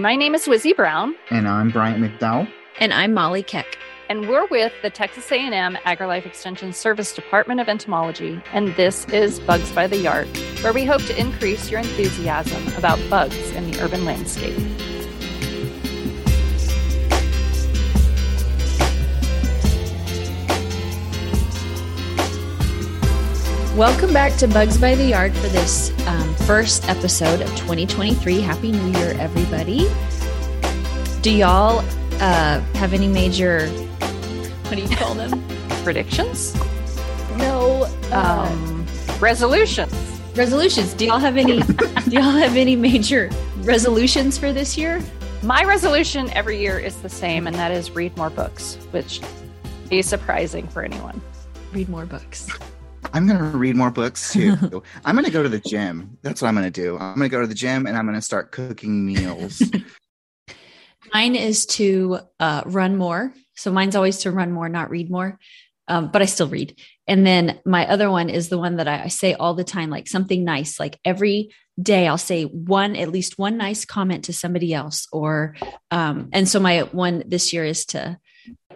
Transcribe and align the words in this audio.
My 0.00 0.16
name 0.16 0.34
is 0.34 0.46
Wizzy 0.46 0.74
Brown. 0.74 1.14
And 1.28 1.46
I'm 1.46 1.68
Bryant 1.68 2.02
McDowell. 2.02 2.50
And 2.78 2.90
I'm 2.90 3.12
Molly 3.12 3.42
Keck. 3.42 3.76
And 4.08 4.30
we're 4.30 4.46
with 4.46 4.72
the 4.80 4.88
Texas 4.88 5.30
A&M 5.30 5.76
AgriLife 5.84 6.24
Extension 6.24 6.72
Service 6.72 7.14
Department 7.14 7.60
of 7.60 7.68
Entomology. 7.68 8.40
And 8.54 8.74
this 8.76 9.04
is 9.08 9.40
Bugs 9.40 9.70
by 9.72 9.86
the 9.86 9.98
Yard, 9.98 10.26
where 10.62 10.72
we 10.72 10.86
hope 10.86 11.02
to 11.02 11.20
increase 11.20 11.70
your 11.70 11.80
enthusiasm 11.80 12.66
about 12.78 12.98
bugs 13.10 13.50
in 13.50 13.70
the 13.70 13.78
urban 13.82 14.06
landscape. 14.06 14.56
Welcome 23.76 24.12
back 24.12 24.36
to 24.38 24.48
Bugs 24.48 24.76
by 24.78 24.96
the 24.96 25.04
Yard 25.04 25.32
for 25.32 25.46
this 25.46 25.92
um, 26.08 26.34
first 26.34 26.88
episode 26.88 27.40
of 27.40 27.48
2023. 27.50 28.40
Happy 28.40 28.72
New 28.72 28.98
Year, 28.98 29.14
everybody. 29.20 29.88
Do 31.22 31.30
y'all 31.30 31.78
uh, 32.20 32.58
have 32.74 32.92
any 32.92 33.06
major, 33.06 33.68
what 33.68 34.74
do 34.74 34.82
you 34.82 34.88
call 34.88 35.14
them? 35.14 35.40
Predictions? 35.84 36.52
No. 37.36 37.84
Uh, 38.10 38.48
um, 38.50 38.86
resolutions. 39.20 39.94
Resolutions. 40.34 40.92
Do 40.92 41.06
y'all 41.06 41.20
have 41.20 41.36
any, 41.36 41.62
do 41.62 42.10
y'all 42.10 42.22
have 42.22 42.56
any 42.56 42.74
major 42.74 43.30
resolutions 43.58 44.36
for 44.36 44.52
this 44.52 44.76
year? 44.76 45.00
My 45.44 45.62
resolution 45.62 46.28
every 46.32 46.58
year 46.58 46.80
is 46.80 47.00
the 47.02 47.08
same, 47.08 47.46
and 47.46 47.54
that 47.54 47.70
is 47.70 47.92
read 47.92 48.16
more 48.16 48.30
books, 48.30 48.74
which 48.90 49.20
is 49.92 50.08
surprising 50.08 50.66
for 50.66 50.82
anyone. 50.82 51.20
Read 51.72 51.88
more 51.88 52.04
books. 52.04 52.48
I'm 53.12 53.26
going 53.26 53.38
to 53.38 53.58
read 53.58 53.76
more 53.76 53.90
books 53.90 54.32
too. 54.32 54.56
I'm 55.04 55.14
going 55.14 55.24
to 55.24 55.30
go 55.30 55.42
to 55.42 55.48
the 55.48 55.60
gym. 55.60 56.18
That's 56.22 56.40
what 56.40 56.48
I'm 56.48 56.54
going 56.54 56.70
to 56.70 56.70
do. 56.70 56.96
I'm 56.98 57.16
going 57.16 57.28
to 57.28 57.28
go 57.28 57.40
to 57.40 57.46
the 57.46 57.54
gym 57.54 57.86
and 57.86 57.96
I'm 57.96 58.06
going 58.06 58.18
to 58.18 58.22
start 58.22 58.52
cooking 58.52 59.06
meals. 59.06 59.62
Mine 61.14 61.34
is 61.34 61.66
to 61.66 62.20
uh, 62.38 62.62
run 62.66 62.96
more. 62.96 63.34
So 63.56 63.72
mine's 63.72 63.96
always 63.96 64.18
to 64.18 64.30
run 64.30 64.52
more, 64.52 64.68
not 64.68 64.90
read 64.90 65.10
more. 65.10 65.38
Um, 65.88 66.10
but 66.12 66.22
I 66.22 66.26
still 66.26 66.48
read. 66.48 66.78
And 67.08 67.26
then 67.26 67.58
my 67.66 67.86
other 67.88 68.10
one 68.10 68.30
is 68.30 68.48
the 68.48 68.58
one 68.58 68.76
that 68.76 68.86
I, 68.86 69.04
I 69.04 69.08
say 69.08 69.34
all 69.34 69.54
the 69.54 69.64
time, 69.64 69.90
like 69.90 70.06
something 70.06 70.44
nice. 70.44 70.78
Like 70.78 71.00
every 71.04 71.50
day, 71.82 72.06
I'll 72.06 72.16
say 72.16 72.44
one, 72.44 72.94
at 72.94 73.10
least 73.10 73.38
one 73.38 73.56
nice 73.56 73.84
comment 73.84 74.24
to 74.26 74.32
somebody 74.32 74.72
else. 74.72 75.08
Or, 75.10 75.56
um, 75.90 76.28
and 76.32 76.48
so 76.48 76.60
my 76.60 76.82
one 76.82 77.24
this 77.26 77.52
year 77.52 77.64
is 77.64 77.86
to 77.86 78.18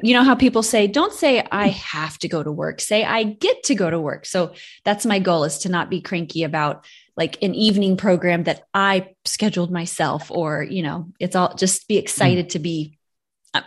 you 0.03 0.13
know 0.13 0.25
how 0.25 0.35
people 0.35 0.63
say 0.63 0.87
don't 0.87 1.13
say 1.13 1.45
i 1.53 1.69
have 1.69 2.19
to 2.19 2.29
go 2.29 2.43
to 2.43 2.51
work 2.51 2.81
say 2.81 3.05
i 3.05 3.23
get 3.23 3.63
to 3.65 3.75
go 3.75 3.91
to 3.91 4.01
work. 4.01 4.27
So 4.27 4.55
that's 4.85 5.07
my 5.07 5.19
goal 5.19 5.45
is 5.45 5.59
to 5.59 5.69
not 5.69 5.91
be 5.91 6.01
cranky 6.01 6.43
about 6.43 6.85
like 7.17 7.41
an 7.43 7.55
evening 7.55 7.97
program 7.97 8.45
that 8.45 8.65
i 8.75 9.15
scheduled 9.25 9.71
myself 9.71 10.31
or 10.31 10.63
you 10.63 10.83
know 10.83 11.13
it's 11.21 11.37
all 11.37 11.55
just 11.55 11.87
be 11.89 11.97
excited 11.97 12.47
mm. 12.47 12.51
to 12.51 12.59
be 12.59 12.99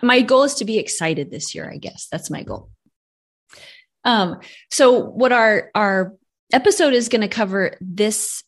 my 0.01 0.21
goal 0.21 0.43
is 0.43 0.55
to 0.55 0.65
be 0.65 0.77
excited 0.77 1.31
this 1.31 1.55
year 1.55 1.71
i 1.71 1.77
guess. 1.77 2.07
That's 2.11 2.29
my 2.29 2.43
goal. 2.43 2.69
Um 4.03 4.39
so 4.69 4.99
what 4.99 5.31
our 5.31 5.71
our 5.75 6.13
episode 6.53 6.93
is 6.93 7.09
going 7.09 7.21
to 7.21 7.27
cover 7.27 7.75
this 7.81 8.43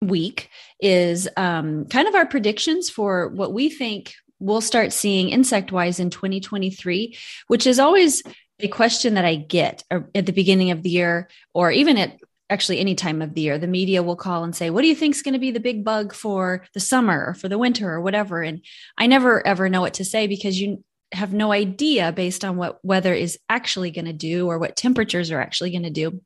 week 0.00 0.50
is 0.80 1.28
um, 1.36 1.86
kind 1.86 2.08
of 2.08 2.14
our 2.14 2.26
predictions 2.26 2.90
for 2.90 3.28
what 3.28 3.52
we 3.52 3.70
think 3.70 4.14
we'll 4.38 4.60
start 4.60 4.92
seeing 4.92 5.30
insect 5.30 5.72
wise 5.72 6.00
in 6.00 6.10
2023, 6.10 7.16
which 7.48 7.66
is 7.66 7.78
always 7.78 8.22
a 8.60 8.68
question 8.68 9.14
that 9.14 9.24
I 9.24 9.36
get 9.36 9.84
uh, 9.90 10.00
at 10.14 10.26
the 10.26 10.32
beginning 10.32 10.70
of 10.70 10.82
the 10.82 10.90
year 10.90 11.28
or 11.52 11.70
even 11.70 11.96
at 11.98 12.18
actually 12.50 12.78
any 12.78 12.94
time 12.94 13.22
of 13.22 13.34
the 13.34 13.40
year. 13.40 13.58
The 13.58 13.66
media 13.66 14.02
will 14.02 14.16
call 14.16 14.44
and 14.44 14.54
say, 14.54 14.70
What 14.70 14.82
do 14.82 14.88
you 14.88 14.94
think 14.94 15.14
is 15.14 15.22
going 15.22 15.34
to 15.34 15.40
be 15.40 15.50
the 15.50 15.60
big 15.60 15.84
bug 15.84 16.12
for 16.12 16.64
the 16.74 16.80
summer 16.80 17.26
or 17.26 17.34
for 17.34 17.48
the 17.48 17.58
winter 17.58 17.90
or 17.90 18.00
whatever? 18.00 18.42
And 18.42 18.64
I 18.98 19.06
never 19.06 19.44
ever 19.46 19.68
know 19.68 19.80
what 19.80 19.94
to 19.94 20.04
say 20.04 20.26
because 20.26 20.60
you 20.60 20.84
have 21.12 21.32
no 21.32 21.52
idea 21.52 22.12
based 22.12 22.44
on 22.44 22.56
what 22.56 22.84
weather 22.84 23.14
is 23.14 23.38
actually 23.48 23.90
going 23.90 24.06
to 24.06 24.12
do 24.12 24.48
or 24.48 24.58
what 24.58 24.76
temperatures 24.76 25.30
are 25.30 25.40
actually 25.40 25.70
going 25.70 25.84
to 25.84 25.90
do. 25.90 26.20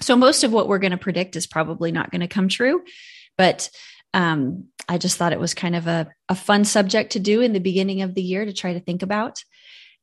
So 0.00 0.16
most 0.16 0.44
of 0.44 0.52
what 0.52 0.68
we're 0.68 0.78
going 0.78 0.92
to 0.92 0.96
predict 0.96 1.36
is 1.36 1.46
probably 1.46 1.92
not 1.92 2.10
going 2.10 2.20
to 2.20 2.28
come 2.28 2.48
true. 2.48 2.82
But 3.36 3.70
um, 4.14 4.68
I 4.88 4.98
just 4.98 5.16
thought 5.16 5.32
it 5.32 5.40
was 5.40 5.54
kind 5.54 5.76
of 5.76 5.86
a, 5.86 6.08
a 6.28 6.34
fun 6.34 6.64
subject 6.64 7.12
to 7.12 7.20
do 7.20 7.40
in 7.40 7.52
the 7.52 7.60
beginning 7.60 8.02
of 8.02 8.14
the 8.14 8.22
year 8.22 8.44
to 8.44 8.52
try 8.52 8.72
to 8.72 8.80
think 8.80 9.02
about. 9.02 9.42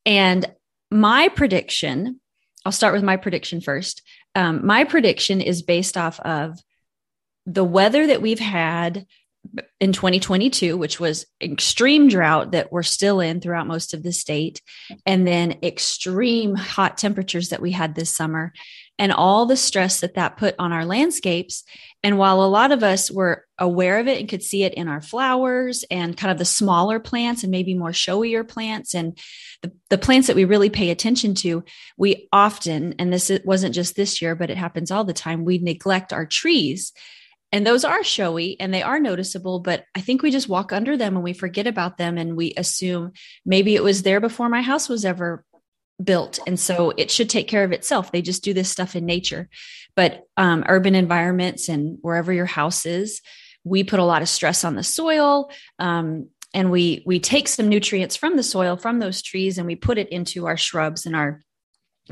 And 0.06 0.46
my 0.92 1.30
prediction, 1.30 2.20
I'll 2.66 2.72
start 2.72 2.94
with 2.94 3.04
my 3.04 3.18
prediction 3.18 3.62
first. 3.62 4.02
Um, 4.36 4.66
my 4.66 4.84
prediction 4.84 5.42
is 5.42 5.62
based 5.62 5.98
off 5.98 6.20
of 6.22 6.60
the 7.46 7.64
weather 7.64 8.08
that 8.08 8.22
we've 8.22 8.40
had 8.40 9.06
in 9.80 9.94
2022, 9.94 10.78
which 10.78 11.00
was 11.00 11.26
extreme 11.42 12.08
drought 12.10 12.52
that 12.52 12.72
we're 12.72 12.84
still 12.84 13.20
in 13.20 13.40
throughout 13.40 13.68
most 13.68 13.94
of 13.94 14.04
the 14.04 14.12
state, 14.12 14.62
and 15.06 15.26
then 15.26 15.58
extreme 15.64 16.56
hot 16.56 16.98
temperatures 16.98 17.50
that 17.50 17.62
we 17.62 17.72
had 17.72 17.96
this 17.96 18.14
summer, 18.14 18.54
and 18.98 19.12
all 19.12 19.46
the 19.46 19.58
stress 19.58 20.02
that 20.02 20.16
that 20.16 20.38
put 20.38 20.56
on 20.60 20.74
our 20.74 20.86
landscapes. 20.86 21.64
And 22.04 22.18
while 22.18 22.44
a 22.44 22.48
lot 22.48 22.72
of 22.72 22.82
us 22.82 23.12
were 23.12 23.46
aware 23.58 24.00
of 24.00 24.08
it 24.08 24.20
and 24.20 24.30
could 24.30 24.42
see 24.42 24.64
it 24.64 24.74
in 24.74 24.88
our 24.88 25.02
flowers 25.02 25.84
and 25.92 26.16
kind 26.16 26.32
of 26.32 26.38
the 26.38 26.46
smaller 26.46 27.00
plants 27.00 27.44
and 27.44 27.52
maybe 27.52 27.74
more 27.74 27.92
showier 27.92 28.48
plants 28.48 28.96
and 28.96 29.18
the, 29.62 29.74
the 29.90 29.98
plants 29.98 30.28
that 30.28 30.36
we 30.38 30.46
really 30.46 30.70
pay 30.70 30.92
attention 30.92 31.36
to, 31.36 31.64
we 31.98 32.30
often, 32.32 32.96
and 33.00 33.12
this 33.12 33.30
wasn't 33.44 33.76
just 33.76 33.98
this 33.98 34.22
year, 34.22 34.34
but 34.34 34.50
it 34.50 34.58
happens 34.58 34.92
all 34.92 35.04
the 35.04 35.14
time, 35.14 35.44
we 35.44 35.58
neglect 35.58 36.14
our 36.14 36.26
trees. 36.26 36.94
And 37.52 37.66
those 37.66 37.84
are 37.84 38.04
showy 38.04 38.58
and 38.60 38.74
they 38.74 38.84
are 38.84 39.00
noticeable, 39.00 39.60
but 39.60 39.84
I 39.96 40.02
think 40.02 40.22
we 40.22 40.32
just 40.32 40.48
walk 40.48 40.72
under 40.72 40.96
them 40.96 41.16
and 41.16 41.24
we 41.24 41.34
forget 41.34 41.68
about 41.68 41.98
them 41.98 42.18
and 42.18 42.38
we 42.38 42.54
assume 42.56 43.14
maybe 43.46 43.76
it 43.76 43.84
was 43.84 44.04
there 44.04 44.22
before 44.22 44.50
my 44.50 44.62
house 44.62 44.88
was 44.88 45.04
ever 45.04 45.44
built 46.04 46.40
and 46.48 46.60
so 46.60 46.94
it 46.98 47.12
should 47.12 47.30
take 47.30 47.48
care 47.48 47.64
of 47.64 47.72
itself. 47.72 48.12
They 48.12 48.22
just 48.22 48.44
do 48.44 48.54
this 48.54 48.70
stuff 48.70 48.96
in 48.96 49.06
nature. 49.06 49.50
But 49.96 50.24
um, 50.38 50.64
urban 50.68 50.96
environments 50.96 51.68
and 51.68 51.98
wherever 52.02 52.32
your 52.32 52.46
house 52.46 52.86
is 52.86 53.22
we 53.64 53.84
put 53.84 54.00
a 54.00 54.06
lot 54.06 54.22
of 54.22 54.30
stress 54.30 54.64
on 54.64 54.76
the 54.76 54.84
soil 54.84 55.52
um, 55.78 56.30
and 56.54 56.72
we 56.72 57.04
we 57.06 57.20
take 57.20 57.48
some 57.48 57.70
nutrients 57.70 58.16
from 58.16 58.36
the 58.36 58.44
soil 58.44 58.78
from 58.78 59.00
those 59.00 59.22
trees 59.22 59.58
and 59.58 59.68
we 59.68 59.76
put 59.76 59.98
it 59.98 60.10
into 60.10 60.48
our 60.48 60.58
shrubs 60.58 61.06
and 61.06 61.16
our 61.16 61.42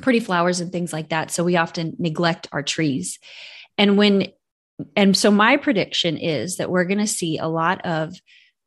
pretty 0.01 0.19
flowers 0.19 0.59
and 0.59 0.71
things 0.71 0.93
like 0.93 1.09
that. 1.09 1.31
So 1.31 1.43
we 1.43 1.57
often 1.57 1.95
neglect 1.97 2.47
our 2.51 2.61
trees. 2.61 3.17
And 3.77 3.97
when 3.97 4.27
and 4.95 5.17
so 5.17 5.31
my 5.31 5.57
prediction 5.57 6.17
is 6.17 6.57
that 6.57 6.69
we're 6.69 6.85
going 6.85 6.99
to 6.99 7.07
see 7.07 7.39
a 7.39 7.47
lot 7.47 7.83
of 7.83 8.13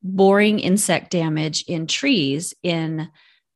boring 0.03 0.59
insect 0.59 1.13
damage 1.13 1.65
in 1.69 1.87
trees 1.87 2.53
in 2.65 3.09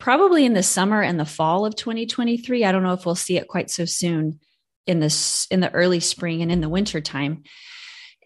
probably 0.04 0.44
in 0.44 0.52
the 0.52 0.62
summer 0.62 1.00
and 1.00 1.18
the 1.18 1.24
fall 1.24 1.64
of 1.64 1.74
2023. 1.76 2.62
I 2.62 2.72
don't 2.72 2.82
know 2.82 2.92
if 2.92 3.06
we'll 3.06 3.14
see 3.14 3.38
it 3.38 3.48
quite 3.48 3.70
so 3.70 3.86
soon 3.86 4.38
in 4.86 5.00
this 5.00 5.46
in 5.50 5.60
the 5.60 5.72
early 5.72 5.98
spring 5.98 6.42
and 6.42 6.52
in 6.52 6.60
the 6.60 6.68
winter 6.68 7.00
time. 7.00 7.42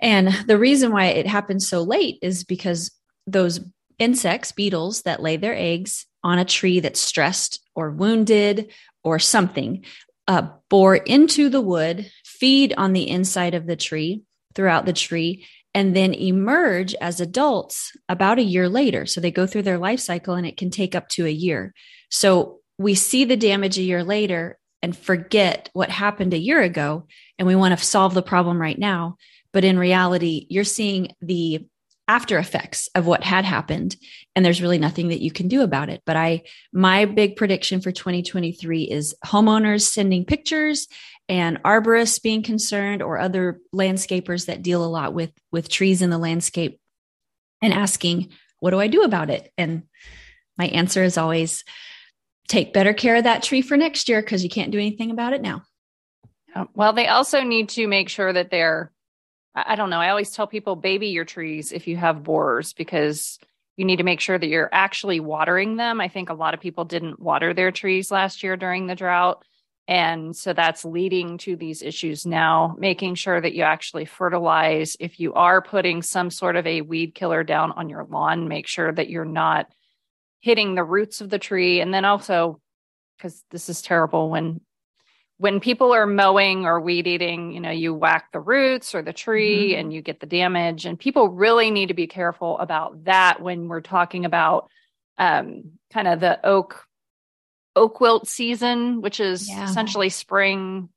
And 0.03 0.27
the 0.49 0.59
reason 0.59 0.91
why 0.91 1.05
it 1.05 1.29
happens 1.29 1.69
so 1.69 1.85
late 1.85 2.19
is 2.21 2.43
because 2.43 2.91
those 3.29 3.61
insects, 3.97 4.51
beetles 4.51 5.03
that 5.03 5.23
lay 5.23 5.37
their 5.37 5.55
eggs 5.55 6.05
on 6.25 6.41
a 6.41 6.45
tree 6.45 6.81
that's 6.81 6.99
stressed 6.99 7.61
or 7.77 7.93
wounded 7.93 8.73
or 9.05 9.21
something, 9.21 9.85
uh, 10.27 10.49
bore 10.69 10.97
into 10.97 11.49
the 11.49 11.61
wood, 11.61 12.11
feed 12.25 12.75
on 12.77 12.93
the 12.93 13.09
inside 13.09 13.55
of 13.55 13.69
the 13.69 13.77
tree 13.77 14.25
throughout 14.57 14.85
the 14.85 14.93
tree, 14.93 15.47
and 15.79 15.95
then 15.95 16.13
emerge 16.13 16.93
as 16.97 17.21
adults 17.21 17.97
about 18.09 18.41
a 18.41 18.43
year 18.43 18.69
later. 18.69 19.07
So 19.07 19.21
they 19.21 19.31
go 19.31 19.47
through 19.47 19.63
their 19.63 19.79
life 19.79 20.01
cycle 20.01 20.35
and 20.35 20.45
it 20.45 20.57
can 20.57 20.71
take 20.71 20.97
up 20.97 21.09
to 21.11 21.25
a 21.25 21.31
year. 21.31 21.73
So 22.11 22.59
we 22.79 22.97
see 22.97 23.25
the 23.25 23.37
damage 23.37 23.79
a 23.79 23.83
year 23.83 24.03
later 24.03 24.59
and 24.83 24.97
forget 24.97 25.71
what 25.75 25.89
happened 25.89 26.35
a 26.35 26.39
year 26.39 26.61
ago 26.61 27.07
and 27.39 27.47
we 27.47 27.55
want 27.55 27.79
to 27.79 27.85
solve 27.85 28.13
the 28.13 28.23
problem 28.23 28.61
right 28.61 28.77
now. 28.77 29.19
But 29.53 29.63
in 29.63 29.79
reality, 29.79 30.49
you're 30.51 30.65
seeing 30.65 31.15
the 31.23 31.69
after 32.09 32.39
effects 32.39 32.89
of 32.97 33.07
what 33.07 33.23
had 33.23 33.45
happened 33.45 33.95
and 34.35 34.45
there's 34.45 34.63
really 34.63 34.79
nothing 34.79 35.09
that 35.09 35.21
you 35.21 35.31
can 35.31 35.47
do 35.47 35.61
about 35.61 35.91
it 35.91 36.01
but 36.07 36.17
i 36.17 36.43
my 36.73 37.05
big 37.05 37.37
prediction 37.37 37.83
for 37.83 37.93
2023 37.93 38.85
is 38.85 39.15
homeowners 39.27 39.83
sending 39.83 40.25
pictures 40.25 40.89
and 41.29 41.63
arborists 41.63 42.23
being 42.23 42.43
concerned 42.43 43.03
or 43.03 43.19
other 43.19 43.61
landscapers 43.75 44.47
that 44.47 44.63
deal 44.63 44.85
a 44.85 44.87
lot 44.87 45.13
with 45.13 45.33
with 45.53 45.69
trees 45.69 46.03
in 46.03 46.11
the 46.11 46.19
landscape 46.19 46.81
and 47.63 47.73
asking 47.73 48.31
what 48.61 48.71
do 48.71 48.81
i 48.81 48.89
do 48.89 49.03
about 49.03 49.31
it? 49.31 49.53
And 49.57 49.85
my 50.57 50.67
answer 50.67 51.03
is 51.03 51.19
always 51.19 51.65
take 52.49 52.73
better 52.73 52.93
care 52.93 53.17
of 53.17 53.25
that 53.25 53.43
tree 53.43 53.63
for 53.63 53.77
next 53.77 54.09
year 54.09 54.21
because 54.21 54.43
you 54.43 54.51
can't 54.51 54.73
do 54.73 54.79
anything 54.79 55.11
about 55.11 55.33
it 55.33 55.43
now. 55.43 55.63
Well 56.75 56.93
they 56.93 57.07
also 57.07 57.43
need 57.43 57.69
to 57.71 57.87
make 57.87 58.09
sure 58.09 58.33
that 58.33 58.51
they're 58.51 58.93
i 59.55 59.75
don't 59.75 59.91
know. 59.91 60.01
I 60.01 60.11
always 60.11 60.31
tell 60.31 60.47
people 60.47 60.77
baby 60.77 61.09
your 61.09 61.25
trees 61.25 61.73
if 61.73 61.87
you 61.87 61.97
have 61.97 62.23
borers 62.23 62.73
because 62.73 63.39
you 63.77 63.85
need 63.85 63.97
to 63.97 64.03
make 64.03 64.19
sure 64.19 64.37
that 64.37 64.49
you're 64.49 64.69
actually 64.73 65.21
watering 65.21 65.77
them. 65.77 66.01
I 66.01 66.09
think 66.09 66.31
a 66.31 66.35
lot 66.35 66.53
of 66.53 66.61
people 66.61 66.85
didn't 66.85 67.21
water 67.21 67.55
their 67.55 67.71
trees 67.71 68.11
last 68.11 68.43
year 68.43 68.57
during 68.57 68.89
the 68.89 68.97
drought 68.97 69.45
And 69.89 70.37
so 70.37 70.53
that's 70.53 70.85
leading 70.85 71.39
to 71.39 71.57
these 71.57 71.81
issues 71.81 72.27
now, 72.27 72.77
making 72.79 73.15
sure 73.15 73.41
that 73.41 73.55
you 73.55 73.63
actually 73.63 74.05
fertilize. 74.05 74.99
If 75.01 75.19
you 75.19 75.33
are 75.33 75.63
putting 75.63 76.03
some 76.03 76.31
sort 76.31 76.57
of 76.57 76.67
a 76.67 76.83
weed 76.83 77.15
killer 77.15 77.43
down 77.43 77.73
on 77.73 77.89
your 77.89 78.05
lawn, 78.05 78.49
make 78.49 78.67
sure 78.67 78.93
that 78.93 79.09
you're 79.09 79.25
not 79.25 79.67
hitting 80.41 80.75
the 80.75 80.85
roots 80.85 81.23
of 81.23 81.31
the 81.31 81.39
tree. 81.39 81.81
And 81.81 81.93
then 81.93 82.05
also, 82.05 82.61
because 83.17 83.43
this 83.51 83.71
is 83.71 83.81
terrible 83.81 84.29
when 84.29 84.61
when 85.39 85.61
people 85.61 85.95
are 85.95 86.07
mowing 86.07 86.67
or 86.67 86.81
weed 86.81 87.07
eating, 87.07 87.53
you 87.53 87.61
know, 87.61 87.71
you 87.71 87.95
whack 87.95 88.27
the 88.33 88.41
roots 88.41 88.93
or 88.95 89.03
the 89.03 89.13
tree 89.13 89.71
mm-hmm. 89.71 89.81
and 89.81 89.93
you 89.93 90.03
get 90.03 90.19
the 90.19 90.27
damage. 90.27 90.85
And 90.85 90.99
people 90.99 91.29
really 91.29 91.71
need 91.71 91.87
to 91.87 91.95
be 91.95 92.09
careful 92.09 92.59
about 92.59 93.05
that 93.05 93.41
when 93.41 93.69
we're 93.69 93.81
talking 93.81 94.25
about 94.25 94.69
um, 95.17 95.79
kind 95.93 96.09
of 96.09 96.19
the 96.19 96.45
oak 96.45 96.85
oak 97.79 98.01
wilt 98.01 98.29
season, 98.29 99.01
which 99.01 99.21
is 99.21 99.49
yeah. 99.49 99.65
essentially 99.65 100.09
spring 100.09 100.89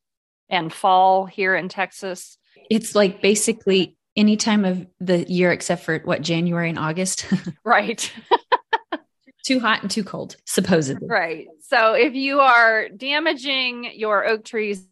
and 0.49 0.73
fall 0.73 1.25
here 1.25 1.55
in 1.55 1.69
Texas. 1.69 2.37
It's 2.69 2.95
like 2.95 3.21
basically 3.21 3.97
any 4.15 4.35
time 4.35 4.65
of 4.65 4.85
the 4.99 5.23
year 5.31 5.51
except 5.51 5.83
for 5.83 5.99
what 5.99 6.21
January 6.21 6.69
and 6.69 6.79
August. 6.79 7.25
right. 7.63 8.11
too 9.45 9.59
hot 9.59 9.81
and 9.81 9.89
too 9.89 10.03
cold, 10.03 10.35
supposedly. 10.45 11.07
Right. 11.07 11.47
So 11.61 11.93
if 11.93 12.13
you 12.13 12.41
are 12.41 12.89
damaging 12.89 13.91
your 13.95 14.27
oak 14.27 14.43
trees, 14.43 14.85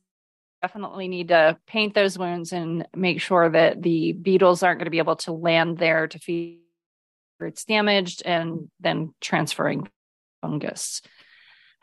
definitely 0.62 1.07
need 1.07 1.30
to 1.30 1.57
paint 1.68 1.94
those 1.94 2.18
wounds 2.18 2.51
and 2.53 2.88
make 2.95 3.21
sure 3.21 3.50
that 3.50 3.81
the 3.81 4.13
beetles 4.13 4.63
aren't 4.63 4.80
going 4.80 4.85
to 4.85 4.92
be 4.92 4.97
able 5.00 5.15
to 5.18 5.31
land 5.31 5.77
there 5.77 6.07
to 6.07 6.19
feed 6.19 6.59
it's 7.42 7.65
damaged 7.65 8.21
and 8.25 8.69
then 8.80 9.13
transferring 9.21 9.89
fungus. 10.42 11.01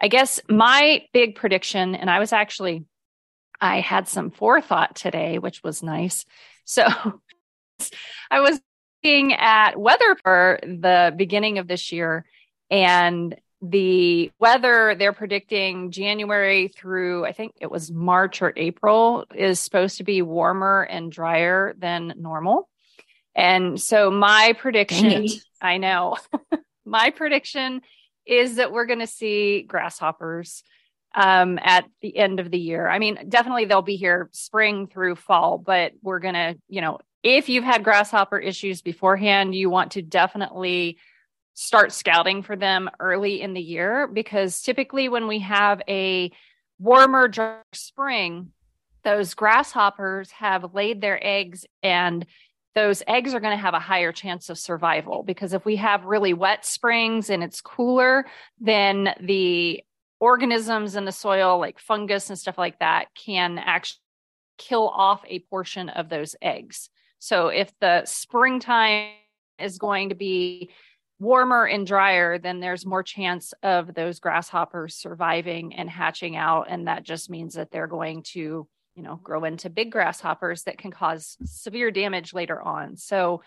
I 0.00 0.08
guess 0.08 0.40
my 0.48 1.04
big 1.12 1.36
prediction, 1.36 1.94
and 1.94 2.10
I 2.10 2.18
was 2.18 2.32
actually, 2.32 2.84
I 3.60 3.80
had 3.80 4.08
some 4.08 4.30
forethought 4.30 4.94
today, 4.94 5.38
which 5.38 5.62
was 5.62 5.82
nice. 5.82 6.24
So 6.64 6.84
I 8.30 8.40
was 8.40 8.60
looking 9.02 9.32
at 9.32 9.78
weather 9.78 10.16
for 10.22 10.58
the 10.62 11.14
beginning 11.16 11.58
of 11.58 11.68
this 11.68 11.92
year, 11.92 12.26
and 12.70 13.34
the 13.62 14.30
weather 14.38 14.94
they're 14.98 15.14
predicting 15.14 15.90
January 15.90 16.68
through 16.68 17.24
I 17.24 17.32
think 17.32 17.54
it 17.58 17.70
was 17.70 17.90
March 17.90 18.42
or 18.42 18.52
April 18.54 19.24
is 19.34 19.60
supposed 19.60 19.96
to 19.96 20.04
be 20.04 20.20
warmer 20.20 20.82
and 20.82 21.10
drier 21.10 21.74
than 21.78 22.12
normal. 22.18 22.68
And 23.34 23.80
so 23.80 24.10
my 24.10 24.54
prediction, 24.58 25.26
I 25.60 25.78
know, 25.78 26.16
my 26.84 27.10
prediction 27.10 27.82
is 28.26 28.56
that 28.56 28.72
we're 28.72 28.86
going 28.86 29.00
to 29.00 29.06
see 29.06 29.62
grasshoppers 29.62 30.62
um, 31.14 31.58
at 31.62 31.86
the 32.02 32.16
end 32.16 32.40
of 32.40 32.50
the 32.50 32.58
year. 32.58 32.86
I 32.88 32.98
mean, 32.98 33.18
definitely 33.28 33.64
they'll 33.64 33.82
be 33.82 33.96
here 33.96 34.28
spring 34.32 34.86
through 34.86 35.16
fall, 35.16 35.58
but 35.58 35.92
we're 36.02 36.18
going 36.18 36.34
to, 36.34 36.56
you 36.68 36.80
know, 36.80 36.98
if 37.22 37.48
you've 37.48 37.64
had 37.64 37.82
grasshopper 37.82 38.38
issues 38.38 38.82
beforehand, 38.82 39.54
you 39.54 39.70
want 39.70 39.92
to 39.92 40.02
definitely 40.02 40.98
start 41.54 41.90
scouting 41.90 42.42
for 42.42 42.54
them 42.54 42.90
early 43.00 43.40
in 43.40 43.54
the 43.54 43.60
year 43.60 44.06
because 44.06 44.60
typically 44.60 45.08
when 45.08 45.26
we 45.26 45.38
have 45.38 45.80
a 45.88 46.30
warmer 46.78 47.30
spring, 47.72 48.52
those 49.04 49.34
grasshoppers 49.34 50.30
have 50.32 50.74
laid 50.74 51.00
their 51.00 51.18
eggs 51.24 51.64
and 51.82 52.26
those 52.76 53.02
eggs 53.08 53.32
are 53.32 53.40
going 53.40 53.56
to 53.56 53.62
have 53.62 53.72
a 53.72 53.80
higher 53.80 54.12
chance 54.12 54.50
of 54.50 54.58
survival 54.58 55.22
because 55.22 55.54
if 55.54 55.64
we 55.64 55.76
have 55.76 56.04
really 56.04 56.34
wet 56.34 56.64
springs 56.66 57.30
and 57.30 57.42
it's 57.42 57.62
cooler, 57.62 58.26
then 58.60 59.14
the 59.18 59.82
organisms 60.20 60.94
in 60.94 61.06
the 61.06 61.10
soil, 61.10 61.58
like 61.58 61.78
fungus 61.78 62.28
and 62.28 62.38
stuff 62.38 62.58
like 62.58 62.78
that, 62.80 63.06
can 63.14 63.58
actually 63.58 64.02
kill 64.58 64.88
off 64.88 65.22
a 65.26 65.38
portion 65.38 65.88
of 65.88 66.10
those 66.10 66.36
eggs. 66.42 66.90
So 67.18 67.48
if 67.48 67.72
the 67.80 68.04
springtime 68.04 69.08
is 69.58 69.78
going 69.78 70.10
to 70.10 70.14
be 70.14 70.68
warmer 71.18 71.64
and 71.64 71.86
drier, 71.86 72.38
then 72.38 72.60
there's 72.60 72.84
more 72.84 73.02
chance 73.02 73.54
of 73.62 73.94
those 73.94 74.20
grasshoppers 74.20 74.94
surviving 74.94 75.74
and 75.74 75.88
hatching 75.88 76.36
out. 76.36 76.66
And 76.68 76.88
that 76.88 77.04
just 77.04 77.30
means 77.30 77.54
that 77.54 77.70
they're 77.70 77.86
going 77.86 78.22
to 78.34 78.68
you 78.96 79.02
know 79.02 79.16
grow 79.16 79.44
into 79.44 79.70
big 79.70 79.92
grasshoppers 79.92 80.64
that 80.64 80.78
can 80.78 80.90
cause 80.90 81.36
severe 81.44 81.90
damage 81.90 82.32
later 82.34 82.60
on. 82.60 82.96
So 82.96 83.42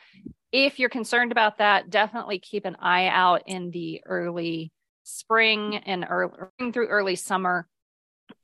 if 0.52 0.80
you're 0.80 0.90
concerned 0.90 1.32
about 1.32 1.58
that 1.58 1.90
definitely 1.90 2.40
keep 2.40 2.66
an 2.66 2.78
eye 2.80 3.08
out 3.08 3.44
in 3.48 3.72
the 3.72 4.02
early 4.06 4.72
spring 5.04 5.78
and 5.78 6.06
early 6.10 6.34
through 6.72 6.88
early 6.88 7.16
summer. 7.16 7.68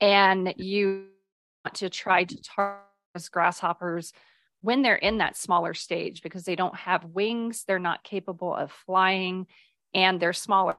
And 0.01 0.53
you 0.57 1.05
want 1.63 1.75
to 1.75 1.89
try 1.89 2.23
to 2.23 2.41
target 2.41 2.81
grasshoppers 3.31 4.11
when 4.61 4.81
they're 4.81 4.95
in 4.95 5.19
that 5.19 5.37
smaller 5.37 5.73
stage 5.73 6.21
because 6.23 6.43
they 6.43 6.55
don't 6.55 6.75
have 6.75 7.05
wings 7.05 7.63
they're 7.65 7.79
not 7.79 8.03
capable 8.03 8.53
of 8.53 8.71
flying 8.71 9.45
and 9.93 10.19
they're 10.19 10.33
smaller. 10.33 10.75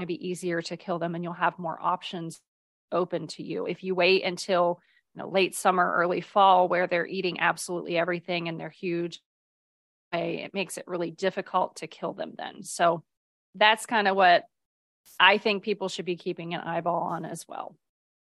It 0.00 0.06
be 0.06 0.28
easier 0.28 0.62
to 0.62 0.76
kill 0.76 1.00
them 1.00 1.16
and 1.16 1.24
you'll 1.24 1.32
have 1.32 1.58
more 1.58 1.78
options 1.80 2.40
open 2.92 3.26
to 3.26 3.42
you. 3.42 3.66
If 3.66 3.82
you 3.82 3.94
wait 3.94 4.22
until 4.24 4.80
you 5.18 5.24
know, 5.24 5.30
late 5.30 5.56
summer, 5.56 5.94
early 5.96 6.20
fall, 6.20 6.68
where 6.68 6.86
they're 6.86 7.06
eating 7.06 7.40
absolutely 7.40 7.98
everything 7.98 8.46
and 8.46 8.60
they're 8.60 8.70
huge. 8.70 9.20
It 10.12 10.54
makes 10.54 10.78
it 10.78 10.86
really 10.86 11.10
difficult 11.10 11.76
to 11.76 11.88
kill 11.88 12.12
them 12.12 12.34
then. 12.38 12.62
So 12.62 13.02
that's 13.56 13.84
kind 13.84 14.06
of 14.06 14.14
what 14.14 14.44
I 15.18 15.38
think 15.38 15.64
people 15.64 15.88
should 15.88 16.04
be 16.04 16.14
keeping 16.14 16.54
an 16.54 16.60
eyeball 16.60 17.02
on 17.02 17.24
as 17.24 17.46
well. 17.48 17.74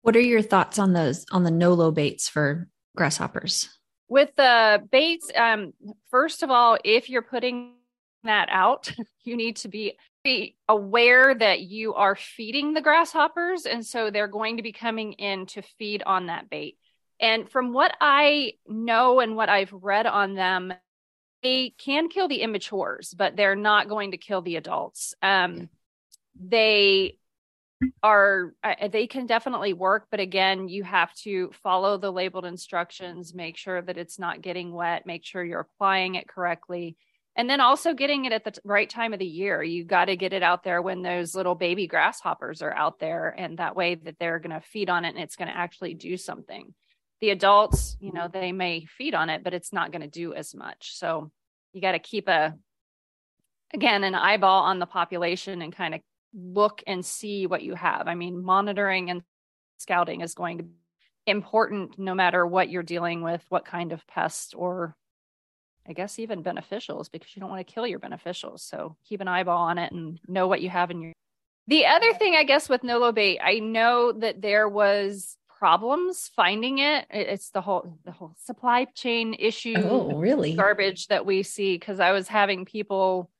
What 0.02 0.16
are 0.16 0.20
your 0.20 0.42
thoughts 0.42 0.80
on 0.80 0.92
those 0.92 1.24
on 1.30 1.44
the 1.44 1.52
Nolo 1.52 1.92
baits 1.92 2.28
for 2.28 2.68
grasshoppers? 2.96 3.68
With 4.08 4.34
the 4.36 4.82
baits, 4.90 5.30
um, 5.36 5.72
first 6.10 6.42
of 6.42 6.50
all, 6.50 6.76
if 6.84 7.08
you're 7.08 7.22
putting 7.22 7.74
that 8.24 8.48
out, 8.50 8.92
you 9.24 9.36
need 9.36 9.56
to 9.56 9.68
be 9.68 9.96
be 10.22 10.54
aware 10.68 11.34
that 11.34 11.60
you 11.60 11.94
are 11.94 12.14
feeding 12.14 12.74
the 12.74 12.82
grasshoppers 12.82 13.64
and 13.64 13.86
so 13.86 14.10
they're 14.10 14.28
going 14.28 14.58
to 14.58 14.62
be 14.62 14.72
coming 14.72 15.14
in 15.14 15.46
to 15.46 15.62
feed 15.62 16.02
on 16.04 16.26
that 16.26 16.50
bait. 16.50 16.76
And 17.18 17.50
from 17.50 17.72
what 17.72 17.94
i 18.00 18.52
know 18.68 19.20
and 19.20 19.34
what 19.34 19.48
i've 19.48 19.72
read 19.72 20.06
on 20.06 20.34
them 20.34 20.74
they 21.42 21.72
can 21.78 22.08
kill 22.08 22.28
the 22.28 22.40
immatures 22.40 23.16
but 23.16 23.34
they're 23.34 23.56
not 23.56 23.88
going 23.88 24.10
to 24.10 24.18
kill 24.18 24.42
the 24.42 24.56
adults. 24.56 25.14
Um, 25.22 25.70
they 26.38 27.16
are 28.02 28.52
they 28.92 29.06
can 29.06 29.26
definitely 29.26 29.72
work 29.72 30.06
but 30.10 30.20
again 30.20 30.68
you 30.68 30.84
have 30.84 31.14
to 31.14 31.50
follow 31.62 31.96
the 31.96 32.10
labeled 32.10 32.44
instructions 32.44 33.32
make 33.32 33.56
sure 33.56 33.80
that 33.80 33.96
it's 33.96 34.18
not 34.18 34.42
getting 34.42 34.70
wet 34.70 35.06
make 35.06 35.24
sure 35.24 35.42
you're 35.42 35.60
applying 35.60 36.14
it 36.14 36.28
correctly 36.28 36.94
and 37.36 37.48
then 37.48 37.60
also 37.60 37.94
getting 37.94 38.24
it 38.24 38.32
at 38.32 38.44
the 38.44 38.52
right 38.64 38.88
time 38.88 39.12
of 39.12 39.18
the 39.18 39.26
year. 39.26 39.62
You 39.62 39.84
got 39.84 40.06
to 40.06 40.16
get 40.16 40.32
it 40.32 40.42
out 40.42 40.64
there 40.64 40.82
when 40.82 41.02
those 41.02 41.34
little 41.34 41.54
baby 41.54 41.86
grasshoppers 41.86 42.62
are 42.62 42.74
out 42.74 42.98
there 42.98 43.34
and 43.36 43.58
that 43.58 43.76
way 43.76 43.94
that 43.94 44.16
they're 44.18 44.40
going 44.40 44.58
to 44.58 44.66
feed 44.66 44.90
on 44.90 45.04
it 45.04 45.10
and 45.10 45.18
it's 45.18 45.36
going 45.36 45.48
to 45.48 45.56
actually 45.56 45.94
do 45.94 46.16
something. 46.16 46.74
The 47.20 47.30
adults 47.30 47.96
you 48.00 48.12
know 48.12 48.28
they 48.28 48.52
may 48.52 48.86
feed 48.86 49.14
on 49.14 49.30
it 49.30 49.44
but 49.44 49.54
it's 49.54 49.72
not 49.72 49.92
going 49.92 50.02
to 50.02 50.08
do 50.08 50.34
as 50.34 50.54
much. 50.54 50.96
So 50.96 51.30
you 51.72 51.80
got 51.80 51.92
to 51.92 51.98
keep 51.98 52.28
a 52.28 52.54
again 53.72 54.04
an 54.04 54.14
eyeball 54.14 54.64
on 54.64 54.78
the 54.78 54.86
population 54.86 55.62
and 55.62 55.74
kind 55.74 55.94
of 55.94 56.00
look 56.34 56.82
and 56.86 57.04
see 57.04 57.46
what 57.46 57.62
you 57.62 57.74
have. 57.74 58.08
I 58.08 58.14
mean 58.14 58.42
monitoring 58.42 59.10
and 59.10 59.22
scouting 59.78 60.20
is 60.22 60.34
going 60.34 60.58
to 60.58 60.64
be 60.64 60.70
important 61.26 61.98
no 61.98 62.14
matter 62.14 62.46
what 62.46 62.70
you're 62.70 62.82
dealing 62.82 63.22
with 63.22 63.44
what 63.50 63.64
kind 63.64 63.92
of 63.92 64.06
pest 64.06 64.54
or 64.56 64.96
I 65.88 65.92
guess 65.92 66.18
even 66.18 66.42
beneficials 66.42 67.10
because 67.10 67.34
you 67.34 67.40
don't 67.40 67.50
want 67.50 67.66
to 67.66 67.72
kill 67.72 67.86
your 67.86 67.98
beneficials. 67.98 68.60
So 68.60 68.96
keep 69.04 69.20
an 69.20 69.28
eyeball 69.28 69.58
on 69.58 69.78
it 69.78 69.92
and 69.92 70.20
know 70.28 70.46
what 70.46 70.60
you 70.60 70.70
have 70.70 70.90
in 70.90 71.00
your. 71.00 71.12
The 71.66 71.86
other 71.86 72.12
thing, 72.14 72.34
I 72.34 72.44
guess, 72.44 72.68
with 72.68 72.82
Nolo 72.82 73.12
bait, 73.12 73.38
I 73.42 73.58
know 73.58 74.12
that 74.12 74.42
there 74.42 74.68
was 74.68 75.36
problems 75.58 76.30
finding 76.34 76.78
it. 76.78 77.06
It's 77.10 77.50
the 77.50 77.60
whole 77.60 77.98
the 78.04 78.12
whole 78.12 78.34
supply 78.42 78.86
chain 78.94 79.34
issue. 79.38 79.74
Oh, 79.76 80.16
really? 80.16 80.54
Garbage 80.54 81.08
that 81.08 81.26
we 81.26 81.42
see 81.42 81.74
because 81.74 82.00
I 82.00 82.12
was 82.12 82.28
having 82.28 82.64
people 82.64 83.30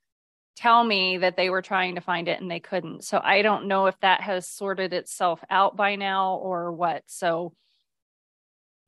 tell 0.57 0.85
me 0.85 1.17
that 1.19 1.37
they 1.37 1.49
were 1.49 1.63
trying 1.63 1.95
to 1.95 2.03
find 2.03 2.29
it 2.29 2.41
and 2.41 2.51
they 2.51 2.61
couldn't. 2.61 3.05
So 3.05 3.21
I 3.23 3.41
don't 3.41 3.67
know 3.67 3.87
if 3.87 3.99
that 4.01 4.21
has 4.21 4.47
sorted 4.47 4.93
itself 4.93 5.43
out 5.49 5.77
by 5.77 5.97
now 5.97 6.35
or 6.35 6.73
what. 6.73 7.03
So 7.07 7.55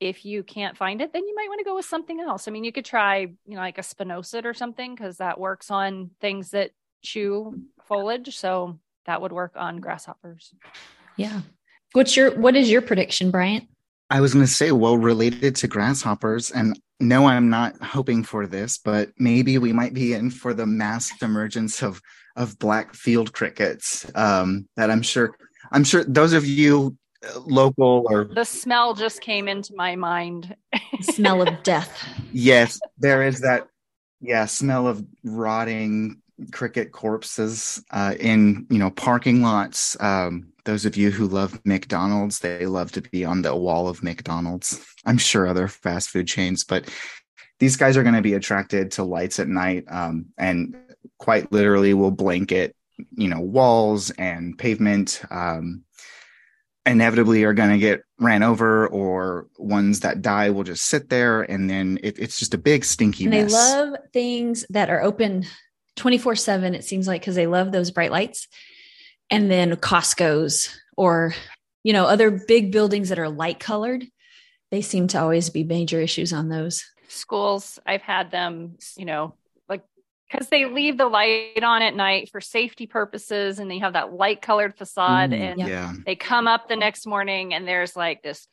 if 0.03 0.25
you 0.25 0.43
can't 0.43 0.77
find 0.77 1.01
it, 1.01 1.13
then 1.13 1.27
you 1.27 1.35
might 1.37 1.49
want 1.49 1.61
to 1.61 1.65
go 1.65 1.77
with 1.77 1.85
something 1.85 2.19
else. 2.21 2.49
I 2.49 2.51
mean, 2.51 2.65
you 2.65 2.73
could 2.73 2.85
try, 2.85 3.19
you 3.19 3.37
know, 3.47 3.61
like 3.61 3.79
a 3.79 3.83
spinosad 3.83 4.45
or 4.45 4.53
something 4.53 4.95
because 4.95 5.19
that 5.19 5.39
works 5.39 5.71
on 5.71 6.11
things 6.21 6.51
that 6.51 6.73
chew 7.03 7.63
foliage. 7.85 8.37
So 8.37 8.81
that 9.07 9.23
would 9.23 9.33
work 9.33 9.53
on 9.55 9.79
grasshoppers. 9.79 10.53
Yeah. 11.17 11.43
What's 11.93 12.17
your 12.17 12.39
what 12.39 12.57
is 12.57 12.71
your 12.71 12.83
prediction, 12.83 13.31
Bryant? 13.31 13.69
I 14.11 14.21
was 14.21 14.35
going 14.35 14.45
to 14.45 14.51
say, 14.51 14.73
well, 14.73 14.97
related 14.97 15.57
to 15.57 15.69
grasshoppers, 15.69 16.51
and 16.51 16.79
no, 17.01 17.27
I'm 17.27 17.49
not 17.49 17.81
hoping 17.83 18.25
for 18.25 18.47
this, 18.47 18.77
but 18.79 19.11
maybe 19.19 19.57
we 19.57 19.73
might 19.73 19.95
be 19.95 20.13
in 20.13 20.31
for 20.31 20.53
the 20.53 20.67
mass 20.67 21.11
emergence 21.23 21.83
of 21.83 22.01
of 22.35 22.59
black 22.59 22.95
field 22.95 23.33
crickets. 23.33 24.11
Um, 24.15 24.69
that 24.77 24.91
I'm 24.91 25.03
sure, 25.03 25.37
I'm 25.71 25.85
sure 25.85 26.03
those 26.05 26.33
of 26.33 26.47
you 26.47 26.97
local 27.45 28.07
or 28.11 28.25
The 28.25 28.45
smell 28.45 28.95
just 28.95 29.21
came 29.21 29.49
into 29.49 29.75
my 29.75 29.97
mind. 29.97 30.57
Smell 31.01 31.43
of 31.47 31.63
death. 31.63 31.91
yes, 32.33 32.81
there 32.99 33.23
is 33.23 33.41
that 33.41 33.69
yeah 34.21 34.47
smell 34.47 34.87
of 34.87 35.05
rotting 35.25 36.23
cricket 36.51 36.93
corpses 36.93 37.83
uh, 37.91 38.15
in 38.19 38.67
you 38.71 38.79
know 38.79 38.91
parking 38.91 39.43
lots. 39.43 39.97
Um, 40.01 40.49
those 40.65 40.85
of 40.85 40.97
you 40.97 41.11
who 41.11 41.27
love 41.27 41.61
McDonald's, 41.65 42.39
they 42.39 42.67
love 42.67 42.93
to 42.93 43.01
be 43.01 43.25
on 43.25 43.43
the 43.43 43.55
wall 43.55 43.89
of 43.89 44.03
McDonald's. 44.03 44.85
I'm 45.05 45.19
sure 45.19 45.47
other 45.47 45.67
fast 45.67 46.11
food 46.11 46.29
chains, 46.29 46.65
but 46.65 46.89
these 47.59 47.77
guys 47.77 47.97
are 47.97 48.03
going 48.03 48.15
to 48.15 48.23
be 48.23 48.35
attracted 48.35 48.93
to 48.93 49.05
lights 49.05 49.41
at 49.41 49.49
night 49.49 49.85
um, 49.89 50.27
and 50.39 50.77
quite 51.19 51.51
literally 51.53 51.95
will 51.95 52.11
blanket 52.11 52.75
you 53.17 53.29
know 53.29 53.41
walls 53.41 54.11
and 54.11 54.59
pavement 54.59 55.23
um, 55.31 55.83
inevitably 56.85 57.45
are 57.45 57.53
going 57.53 57.71
to 57.71 57.79
get 57.79 58.03
ran 58.19 58.43
over 58.43 58.89
or 58.89 59.47
ones 59.57 60.01
that 60.01 60.21
die 60.21 60.51
will 60.51 60.65
just 60.65 60.85
sit 60.85 61.09
there 61.09 61.43
and 61.43 61.71
then 61.71 61.99
it, 62.03 62.19
it's 62.19 62.39
just 62.39 62.55
a 62.55 62.59
big 62.59 62.85
stinky 62.85 63.25
And 63.25 63.31
mess 63.31 63.53
they 63.53 63.57
love 63.57 63.97
things 64.13 64.65
that 64.71 64.91
are 64.91 65.03
open 65.03 65.45
24 65.97 66.37
7, 66.37 66.75
it 66.75 66.85
seems 66.85 67.07
like, 67.07 67.21
because 67.21 67.35
they 67.35 67.47
love 67.47 67.73
those 67.73 67.91
bright 67.91 68.11
lights. 68.11 68.49
And 69.31 69.51
then 69.51 69.77
Costco's 69.77 70.77
or, 70.97 71.35
you 71.83 71.93
know, 71.93 72.07
other 72.07 72.31
big 72.31 72.73
buildings 72.73 73.09
that 73.11 73.19
are 73.19 73.29
light 73.29 73.61
colored, 73.61 74.05
they 74.71 74.83
seem 74.83 75.07
to 75.09 75.21
always 75.21 75.51
be 75.51 75.65
major 75.65 76.01
issues 76.01 76.33
on 76.33 76.49
those. 76.49 76.85
Schools, 77.09 77.79
I've 77.87 78.03
had 78.03 78.31
them, 78.31 78.79
you 78.97 79.05
know, 79.05 79.35
like 79.35 79.42
because 80.33 80.49
they 80.49 80.65
leave 80.65 80.97
the 80.97 81.07
light 81.09 81.63
on 81.63 81.83
at 81.83 81.95
night 81.95 82.31
for 82.31 82.41
safety 82.41 82.87
purposes 82.87 83.59
and 83.59 83.71
they 83.71 83.79
have 83.79 83.93
that 83.93 84.13
light 84.15 84.41
colored 84.41 84.77
facade 84.77 85.31
Mm, 85.31 85.41
and 85.41 85.61
Yeah. 85.61 85.67
yeah 85.69 85.93
they 86.07 86.17
come 86.17 86.49
up 86.49 86.69
the 86.69 86.77
next 86.77 87.07
morning 87.07 87.53
and 87.55 87.69
there's 87.69 87.95
like 87.97 88.23
this 88.23 88.47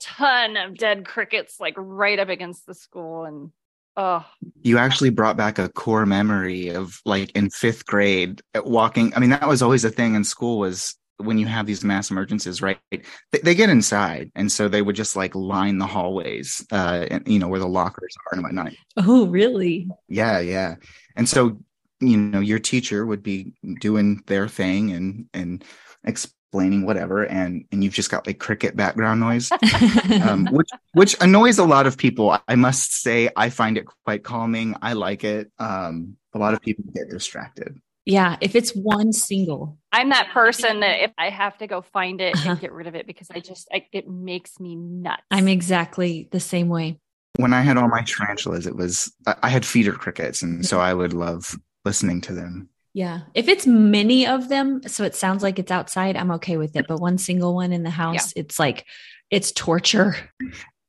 ton 0.00 0.56
of 0.56 0.76
dead 0.76 1.04
crickets 1.04 1.60
like 1.60 1.74
right 1.76 2.18
up 2.18 2.28
against 2.28 2.66
the 2.66 2.74
school 2.74 3.24
and 3.24 3.50
oh 3.96 4.24
you 4.62 4.78
actually 4.78 5.10
brought 5.10 5.36
back 5.36 5.58
a 5.58 5.68
core 5.68 6.06
memory 6.06 6.68
of 6.68 7.00
like 7.04 7.30
in 7.32 7.50
fifth 7.50 7.84
grade 7.86 8.40
uh, 8.54 8.62
walking 8.64 9.12
i 9.14 9.20
mean 9.20 9.30
that 9.30 9.46
was 9.46 9.60
always 9.62 9.84
a 9.84 9.90
thing 9.90 10.14
in 10.14 10.24
school 10.24 10.58
was 10.58 10.96
when 11.18 11.36
you 11.36 11.44
have 11.46 11.66
these 11.66 11.84
mass 11.84 12.10
emergencies 12.10 12.62
right 12.62 12.78
they, 12.90 13.38
they 13.44 13.54
get 13.54 13.68
inside 13.68 14.30
and 14.34 14.50
so 14.50 14.68
they 14.68 14.80
would 14.80 14.96
just 14.96 15.16
like 15.16 15.34
line 15.34 15.76
the 15.76 15.86
hallways 15.86 16.64
uh 16.72 17.06
and, 17.10 17.28
you 17.28 17.38
know 17.38 17.48
where 17.48 17.60
the 17.60 17.68
lockers 17.68 18.16
are 18.26 18.36
and 18.36 18.42
whatnot 18.42 18.72
Oh, 18.96 19.26
really? 19.26 19.86
yeah 20.08 20.40
yeah 20.40 20.76
and 21.16 21.28
so 21.28 21.58
you 22.00 22.16
know 22.16 22.40
your 22.40 22.58
teacher 22.58 23.04
would 23.04 23.22
be 23.22 23.52
doing 23.80 24.22
their 24.26 24.48
thing 24.48 24.90
and 24.92 25.26
and 25.34 25.64
explaining 26.04 26.84
whatever 26.86 27.24
and 27.24 27.64
and 27.72 27.84
you've 27.84 27.92
just 27.94 28.10
got 28.10 28.26
like 28.26 28.38
cricket 28.38 28.74
background 28.76 29.20
noise 29.20 29.50
um, 30.22 30.46
which 30.50 30.68
which 30.94 31.16
annoys 31.20 31.58
a 31.58 31.64
lot 31.64 31.86
of 31.86 31.96
people. 31.96 32.36
I 32.48 32.54
must 32.56 33.00
say, 33.02 33.28
I 33.36 33.50
find 33.50 33.78
it 33.78 33.86
quite 34.04 34.24
calming. 34.24 34.74
I 34.82 34.94
like 34.94 35.22
it. 35.24 35.52
Um, 35.58 36.16
a 36.34 36.38
lot 36.38 36.54
of 36.54 36.60
people 36.60 36.84
get 36.94 37.08
distracted. 37.10 37.78
yeah. 38.06 38.36
If 38.40 38.54
it's 38.56 38.72
one 38.72 39.12
single, 39.12 39.78
i'm 39.92 40.08
that 40.10 40.28
person 40.32 40.80
that 40.80 41.02
if 41.02 41.12
i 41.18 41.28
have 41.30 41.58
to 41.58 41.66
go 41.66 41.82
find 41.82 42.20
it 42.20 42.34
Uh-huh. 42.36 42.50
and 42.50 42.60
get 42.60 42.72
rid 42.72 42.86
of 42.86 42.94
it 42.94 43.06
because 43.08 43.28
i 43.34 43.40
just 43.40 43.68
I, 43.72 43.86
it 43.92 44.08
makes 44.08 44.58
me 44.60 44.74
nuts 44.76 45.22
I'm 45.30 45.48
exactly 45.48 46.28
the 46.32 46.40
same 46.40 46.68
way. 46.68 46.98
When 47.40 47.52
I 47.52 47.62
had 47.62 47.76
all 47.76 47.88
my 47.88 48.02
tarantulas, 48.02 48.66
it 48.66 48.76
was 48.76 49.12
I 49.26 49.36
I 49.44 49.48
had 49.48 49.66
feeder 49.66 49.92
crickets, 49.92 50.42
and 50.42 50.64
so 50.66 50.80
I 50.80 50.94
would 50.94 51.12
love 51.12 51.58
listening 51.84 52.20
to 52.22 52.32
them. 52.32 52.68
Yeah. 52.92 53.20
If 53.34 53.48
it's 53.48 53.66
many 53.66 54.26
of 54.26 54.48
them, 54.48 54.82
so 54.86 55.04
it 55.04 55.14
sounds 55.14 55.42
like 55.42 55.58
it's 55.58 55.70
outside, 55.70 56.16
I'm 56.16 56.32
okay 56.32 56.56
with 56.56 56.74
it. 56.76 56.86
But 56.88 57.00
one 57.00 57.18
single 57.18 57.54
one 57.54 57.72
in 57.72 57.82
the 57.82 57.90
house, 57.90 58.32
it's 58.34 58.58
like, 58.58 58.84
it's 59.30 59.52
torture. 59.52 60.16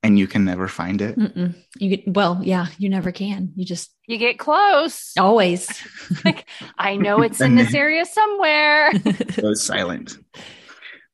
And 0.03 0.17
you 0.17 0.25
can 0.27 0.43
never 0.43 0.67
find 0.67 0.99
it. 0.99 1.15
Mm-mm. 1.15 1.53
You 1.77 1.97
get, 1.97 2.07
well, 2.07 2.39
yeah, 2.41 2.67
you 2.79 2.89
never 2.89 3.11
can. 3.11 3.51
You 3.55 3.65
just 3.65 3.91
you 4.07 4.17
get 4.17 4.39
close 4.39 5.13
always. 5.17 5.69
Like 6.25 6.49
I 6.77 6.95
know 6.95 7.21
it's 7.21 7.39
in 7.39 7.55
this 7.61 7.73
area 7.73 8.05
somewhere 8.05 8.89
It 8.95 9.39
goes 9.39 9.63
silent. 9.63 10.17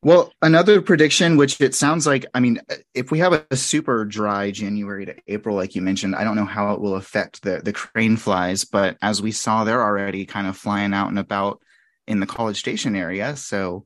Well, 0.08 0.32
another 0.42 0.82
prediction, 0.82 1.36
which 1.36 1.60
it 1.60 1.76
sounds 1.76 2.08
like, 2.08 2.26
I 2.34 2.40
mean, 2.40 2.62
if 2.94 3.12
we 3.12 3.20
have 3.20 3.44
a, 3.52 3.58
super 3.58 4.06
dry 4.06 4.52
January 4.52 5.06
to 5.06 5.14
April, 5.28 5.54
like 5.54 5.76
you 5.76 5.82
mentioned, 5.82 6.16
I 6.16 6.24
don't 6.24 6.38
know 6.38 6.46
how 6.46 6.72
it 6.72 6.80
will 6.80 6.96
affect 6.96 7.42
the 7.42 7.60
the 7.62 7.74
crane 7.74 8.16
flies, 8.16 8.64
but 8.64 8.96
as 9.02 9.22
we 9.22 9.34
saw, 9.34 9.66
they're 9.66 9.84
already 9.84 10.26
kind 10.26 10.48
of 10.48 10.56
flying 10.56 10.94
out 10.94 11.10
and 11.10 11.20
about 11.20 11.60
in 12.08 12.22
the 12.22 12.26
College 12.26 12.58
Station 12.58 12.96
area. 12.96 13.36
So, 13.36 13.86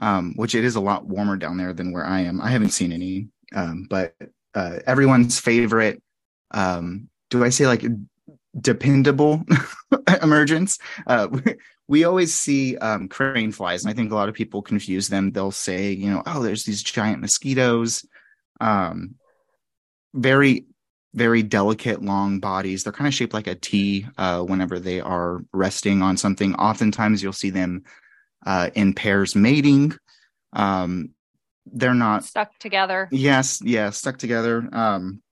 um, 0.00 0.32
which 0.36 0.54
it 0.54 0.64
is 0.64 0.76
a 0.76 0.80
lot 0.80 1.04
warmer 1.04 1.36
down 1.36 1.58
there 1.58 1.74
than 1.74 1.92
where 1.92 2.06
I 2.06 2.20
am. 2.20 2.40
I 2.40 2.48
haven't 2.48 2.70
seen 2.70 2.90
any, 2.90 3.28
um, 3.54 3.86
but 3.90 4.14
uh, 4.54 4.78
everyone's 4.86 5.40
favorite. 5.40 6.02
Um, 6.52 7.10
do 7.28 7.44
I 7.44 7.50
say 7.50 7.66
like 7.66 7.84
dependable 8.58 9.44
emergence? 10.22 10.78
Uh, 11.06 11.28
we 11.90 12.04
always 12.04 12.32
see 12.32 12.76
um, 12.76 13.08
crane 13.08 13.50
flies, 13.50 13.82
and 13.82 13.90
I 13.90 13.94
think 13.94 14.12
a 14.12 14.14
lot 14.14 14.28
of 14.28 14.34
people 14.36 14.62
confuse 14.62 15.08
them. 15.08 15.32
They'll 15.32 15.50
say, 15.50 15.90
you 15.90 16.08
know, 16.08 16.22
oh, 16.24 16.40
there's 16.40 16.62
these 16.62 16.84
giant 16.84 17.20
mosquitoes, 17.20 18.06
um, 18.60 19.16
very, 20.14 20.66
very 21.14 21.42
delicate, 21.42 22.00
long 22.00 22.38
bodies. 22.38 22.84
They're 22.84 22.92
kind 22.92 23.08
of 23.08 23.14
shaped 23.14 23.34
like 23.34 23.48
a 23.48 23.56
T 23.56 24.06
uh, 24.16 24.40
whenever 24.42 24.78
they 24.78 25.00
are 25.00 25.44
resting 25.52 26.00
on 26.00 26.16
something. 26.16 26.54
Oftentimes, 26.54 27.24
you'll 27.24 27.32
see 27.32 27.50
them 27.50 27.82
uh, 28.46 28.70
in 28.76 28.94
pairs 28.94 29.34
mating. 29.34 29.92
Um, 30.52 31.10
they're 31.66 31.92
not 31.92 32.24
stuck 32.24 32.56
together 32.60 33.08
Yes, 33.10 33.60
yeah, 33.64 33.90
stuck 33.90 34.16
together. 34.16 34.68
Um, 34.72 35.22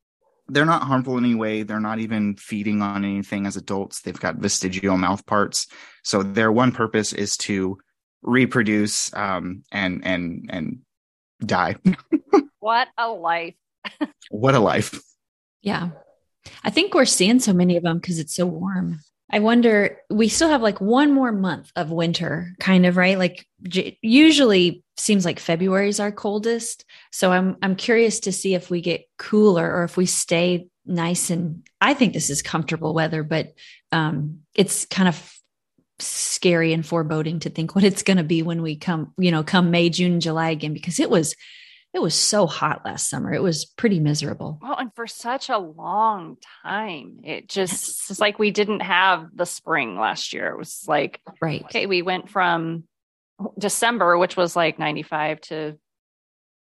they're 0.49 0.65
not 0.65 0.83
harmful 0.83 1.19
in 1.19 1.25
any 1.25 1.35
way. 1.35 1.63
They're 1.63 1.81
not 1.81 1.99
even 1.99 2.37
feeding 2.37 2.83
on 2.83 3.05
anything 3.05 3.47
as 3.47 3.57
adults. 3.57 4.01
They've 4.01 4.19
got 4.19 4.37
vestigial 4.37 4.97
mouth 4.97 5.25
parts. 5.27 5.67
So 6.03 6.23
their 6.23 6.51
one 6.51 6.73
purpose 6.73 7.13
is 7.13 7.37
to 7.39 7.79
reproduce 8.23 9.13
um, 9.15 9.63
and 9.71 10.05
and 10.05 10.49
and 10.51 10.79
die. 11.45 11.77
what 12.61 12.89
a 12.97 13.09
life 13.09 13.55
what 14.31 14.55
a 14.55 14.61
life! 14.61 15.01
Yeah. 15.63 15.91
I 16.65 16.71
think 16.71 16.95
we're 16.95 17.05
seeing 17.05 17.41
so 17.41 17.53
many 17.53 17.77
of 17.77 17.83
them 17.83 17.99
because 17.99 18.19
it's 18.19 18.35
so 18.35 18.47
warm. 18.47 19.01
I 19.31 19.41
wonder, 19.41 19.99
we 20.09 20.29
still 20.29 20.49
have 20.49 20.63
like 20.63 20.81
one 20.81 21.13
more 21.13 21.33
month 21.33 21.71
of 21.77 21.91
winter, 21.91 22.55
kind 22.61 22.87
of, 22.87 22.97
right? 22.97 23.19
Like 23.19 23.47
usually 24.01 24.83
seems 24.97 25.25
like 25.25 25.39
February 25.39 25.89
is 25.89 26.01
our 26.01 26.13
coldest. 26.13 26.85
So 27.13 27.31
I'm 27.31 27.57
I'm 27.63 27.77
curious 27.77 28.21
to 28.21 28.33
see 28.33 28.55
if 28.55 28.71
we 28.71 28.81
get 28.81 29.07
cooler 29.19 29.71
or 29.71 29.85
if 29.85 29.97
we 29.97 30.07
stay 30.07 30.69
nice 30.87 31.31
and 31.31 31.67
I 31.81 31.95
think 31.95 32.15
this 32.15 32.31
is 32.31 32.41
comfortable 32.43 32.95
weather, 32.95 33.23
but 33.23 33.53
um 33.93 34.41
it's 34.55 34.87
kind 34.87 35.09
of 35.09 35.35
scary 36.01 36.73
and 36.73 36.87
foreboding 36.87 37.41
to 37.41 37.51
think 37.51 37.75
what 37.75 37.85
it's 37.85 38.03
going 38.03 38.17
to 38.17 38.25
be 38.25 38.43
when 38.43 38.63
we 38.63 38.77
come, 38.77 39.13
you 39.19 39.31
know, 39.31 39.43
come 39.43 39.71
May, 39.71 39.91
June, 39.91 40.21
July 40.21 40.51
again 40.51 40.73
because 40.73 40.99
it 40.99 41.11
was 41.11 41.35
it 41.95 42.01
was 42.03 42.15
so 42.15 42.47
hot 42.47 42.83
last 42.85 43.09
summer. 43.09 43.33
It 43.33 43.43
was 43.43 43.65
pretty 43.65 43.99
miserable. 44.01 44.59
well 44.63 44.77
and 44.77 44.95
for 44.95 45.07
such 45.07 45.49
a 45.49 45.59
long 45.59 46.37
time 46.65 47.21
it 47.25 47.49
just 47.49 48.11
it's 48.11 48.21
like 48.21 48.39
we 48.39 48.51
didn't 48.51 48.81
have 48.81 49.29
the 49.35 49.47
spring 49.47 49.97
last 49.99 50.33
year 50.33 50.49
it 50.49 50.59
was 50.59 50.85
like 50.87 51.21
Right. 51.41 51.63
okay 51.65 51.87
we 51.87 52.03
went 52.03 52.29
from 52.31 52.85
december 53.59 54.19
which 54.19 54.37
was 54.37 54.55
like 54.57 54.79
95 54.79 55.41
to 55.43 55.79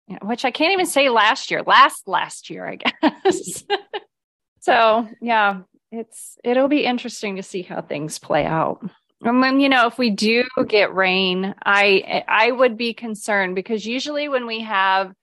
you 0.08 0.14
know, 0.14 0.28
which 0.28 0.46
i 0.46 0.52
can't 0.52 0.74
even 0.74 0.86
say 0.86 1.10
last 1.10 1.50
year 1.52 1.64
last 1.64 2.08
last 2.08 2.50
year 2.50 2.68
i 2.68 2.76
guess 2.78 3.64
so 4.60 5.08
yeah 5.22 5.62
it's 5.92 6.38
it'll 6.44 6.68
be 6.68 6.86
interesting 6.86 7.38
to 7.38 7.44
see 7.44 7.62
how 7.64 7.82
things 7.82 8.20
play 8.20 8.46
out 8.46 8.88
and 9.22 9.44
then 9.44 9.60
you 9.60 9.70
know 9.70 9.88
if 9.88 9.98
we 9.98 10.10
do 10.10 10.44
get 10.68 10.94
rain 10.94 11.56
i 11.66 12.24
i 12.28 12.52
would 12.52 12.78
be 12.78 12.94
concerned 12.94 13.56
because 13.56 13.86
usually 13.86 14.28
when 14.28 14.46
we 14.46 14.62
have 14.62 15.14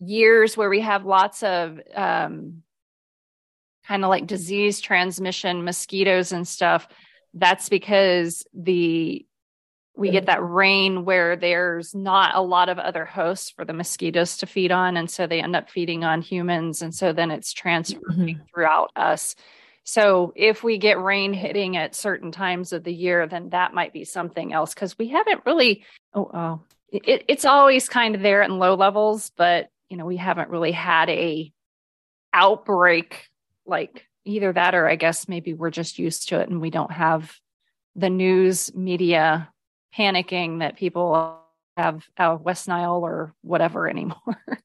years 0.00 0.56
where 0.56 0.70
we 0.70 0.80
have 0.80 1.04
lots 1.04 1.42
of 1.42 1.80
um 1.94 2.62
kind 3.86 4.04
of 4.04 4.10
like 4.10 4.26
disease 4.26 4.80
transmission 4.80 5.64
mosquitoes 5.64 6.32
and 6.32 6.46
stuff 6.46 6.86
that's 7.34 7.68
because 7.68 8.44
the 8.54 9.24
we 9.94 10.10
get 10.10 10.26
that 10.26 10.42
rain 10.42 11.04
where 11.04 11.36
there's 11.36 11.94
not 11.94 12.34
a 12.34 12.40
lot 12.40 12.70
of 12.70 12.78
other 12.78 13.04
hosts 13.04 13.50
for 13.50 13.64
the 13.64 13.74
mosquitoes 13.74 14.38
to 14.38 14.46
feed 14.46 14.72
on 14.72 14.96
and 14.96 15.10
so 15.10 15.26
they 15.26 15.42
end 15.42 15.54
up 15.54 15.68
feeding 15.68 16.02
on 16.02 16.22
humans 16.22 16.80
and 16.80 16.94
so 16.94 17.12
then 17.12 17.30
it's 17.30 17.52
transferring 17.52 18.40
throughout 18.54 18.90
us 18.96 19.34
so 19.84 20.32
if 20.36 20.62
we 20.62 20.78
get 20.78 21.02
rain 21.02 21.32
hitting 21.32 21.76
at 21.76 21.94
certain 21.94 22.32
times 22.32 22.72
of 22.72 22.84
the 22.84 22.92
year 22.92 23.26
then 23.26 23.48
that 23.50 23.74
might 23.74 23.92
be 23.92 24.04
something 24.04 24.52
else 24.52 24.74
because 24.74 24.96
we 24.98 25.08
haven't 25.08 25.42
really 25.44 25.84
oh, 26.14 26.30
oh 26.32 26.60
it, 26.90 27.24
it's 27.28 27.44
always 27.44 27.88
kind 27.88 28.14
of 28.14 28.22
there 28.22 28.42
in 28.42 28.58
low 28.58 28.74
levels 28.74 29.30
but 29.36 29.68
you 29.88 29.96
know 29.96 30.06
we 30.06 30.16
haven't 30.16 30.50
really 30.50 30.72
had 30.72 31.08
a 31.10 31.52
outbreak 32.32 33.28
like 33.66 34.06
either 34.24 34.52
that 34.52 34.74
or 34.74 34.88
i 34.88 34.96
guess 34.96 35.28
maybe 35.28 35.52
we're 35.54 35.70
just 35.70 35.98
used 35.98 36.28
to 36.28 36.40
it 36.40 36.48
and 36.48 36.60
we 36.60 36.70
don't 36.70 36.92
have 36.92 37.34
the 37.96 38.10
news 38.10 38.74
media 38.74 39.48
panicking 39.96 40.60
that 40.60 40.76
people 40.76 41.38
have 41.76 42.06
West 42.40 42.68
Nile 42.68 43.00
or 43.02 43.34
whatever 43.42 43.88
anymore. 43.90 44.60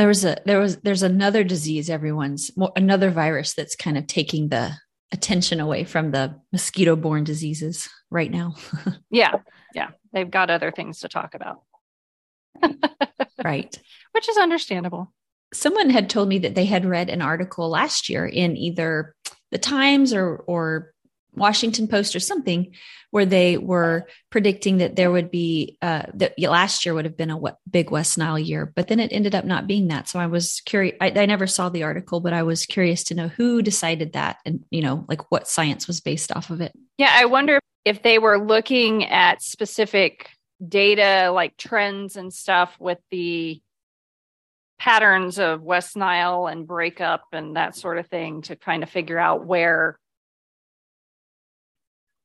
There 0.00 0.08
was 0.08 0.24
a 0.24 0.38
there 0.46 0.58
was 0.58 0.78
there's 0.78 1.02
another 1.02 1.44
disease 1.44 1.90
everyone's 1.90 2.50
another 2.74 3.10
virus 3.10 3.52
that's 3.52 3.76
kind 3.76 3.98
of 3.98 4.06
taking 4.06 4.48
the 4.48 4.72
attention 5.12 5.60
away 5.60 5.84
from 5.84 6.10
the 6.10 6.40
mosquito 6.52 6.96
borne 6.96 7.22
diseases 7.22 7.86
right 8.10 8.30
now. 8.30 8.54
yeah. 9.10 9.34
Yeah. 9.74 9.90
They've 10.14 10.30
got 10.30 10.48
other 10.48 10.70
things 10.70 11.00
to 11.00 11.08
talk 11.10 11.34
about. 11.34 11.60
right. 13.44 13.78
Which 14.12 14.26
is 14.26 14.38
understandable. 14.38 15.12
Someone 15.52 15.90
had 15.90 16.08
told 16.08 16.30
me 16.30 16.38
that 16.38 16.54
they 16.54 16.64
had 16.64 16.86
read 16.86 17.10
an 17.10 17.20
article 17.20 17.68
last 17.68 18.08
year 18.08 18.24
in 18.24 18.56
either 18.56 19.14
the 19.50 19.58
Times 19.58 20.14
or 20.14 20.36
or 20.46 20.94
Washington 21.34 21.88
Post 21.88 22.16
or 22.16 22.20
something 22.20 22.72
where 23.10 23.26
they 23.26 23.56
were 23.56 24.06
predicting 24.30 24.78
that 24.78 24.96
there 24.96 25.10
would 25.10 25.30
be 25.30 25.76
uh, 25.82 26.02
that 26.14 26.38
last 26.38 26.84
year 26.84 26.94
would 26.94 27.04
have 27.04 27.16
been 27.16 27.30
a 27.30 27.40
big 27.68 27.90
West 27.90 28.16
Nile 28.16 28.38
year, 28.38 28.72
but 28.74 28.88
then 28.88 29.00
it 29.00 29.12
ended 29.12 29.34
up 29.34 29.44
not 29.44 29.66
being 29.66 29.88
that. 29.88 30.08
So 30.08 30.18
I 30.18 30.26
was 30.26 30.62
curious. 30.64 30.96
I, 31.00 31.10
I, 31.10 31.26
never 31.26 31.46
saw 31.46 31.68
the 31.68 31.82
article, 31.82 32.20
but 32.20 32.32
I 32.32 32.44
was 32.44 32.66
curious 32.66 33.04
to 33.04 33.14
know 33.14 33.28
who 33.28 33.62
decided 33.62 34.12
that, 34.12 34.38
and 34.44 34.64
you 34.70 34.82
know, 34.82 35.04
like 35.08 35.30
what 35.30 35.48
science 35.48 35.86
was 35.86 36.00
based 36.00 36.34
off 36.34 36.50
of 36.50 36.60
it. 36.60 36.72
Yeah, 36.98 37.12
I 37.12 37.24
wonder 37.24 37.58
if 37.84 38.02
they 38.02 38.18
were 38.18 38.38
looking 38.38 39.06
at 39.06 39.42
specific 39.42 40.30
data, 40.66 41.30
like 41.32 41.56
trends 41.56 42.16
and 42.16 42.32
stuff, 42.32 42.76
with 42.78 42.98
the 43.10 43.60
patterns 44.80 45.38
of 45.38 45.62
West 45.62 45.94
Nile 45.94 46.46
and 46.46 46.66
breakup 46.66 47.24
and 47.32 47.56
that 47.56 47.76
sort 47.76 47.98
of 47.98 48.06
thing 48.06 48.40
to 48.42 48.56
kind 48.56 48.82
of 48.82 48.88
figure 48.88 49.18
out 49.18 49.44
where 49.44 49.98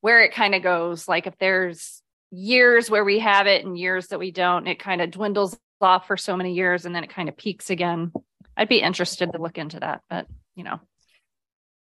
where 0.00 0.22
it 0.22 0.32
kind 0.32 0.54
of 0.54 0.62
goes. 0.62 1.08
Like 1.08 1.26
if 1.26 1.36
there's 1.38 2.02
years 2.30 2.90
where 2.90 3.04
we 3.04 3.18
have 3.20 3.46
it 3.46 3.64
and 3.64 3.78
years 3.78 4.08
that 4.08 4.18
we 4.18 4.30
don't, 4.30 4.66
it 4.66 4.78
kind 4.78 5.00
of 5.00 5.10
dwindles 5.10 5.58
off 5.80 6.06
for 6.06 6.16
so 6.16 6.36
many 6.36 6.54
years 6.54 6.86
and 6.86 6.94
then 6.94 7.04
it 7.04 7.10
kind 7.10 7.28
of 7.28 7.36
peaks 7.36 7.70
again. 7.70 8.12
I'd 8.56 8.68
be 8.68 8.80
interested 8.80 9.32
to 9.32 9.40
look 9.40 9.58
into 9.58 9.80
that, 9.80 10.02
but 10.08 10.26
you 10.54 10.64
know, 10.64 10.80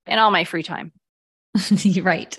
in 0.08 0.20
all 0.20 0.32
my 0.32 0.44
free 0.44 0.64
time. 0.64 0.92
right. 2.02 2.38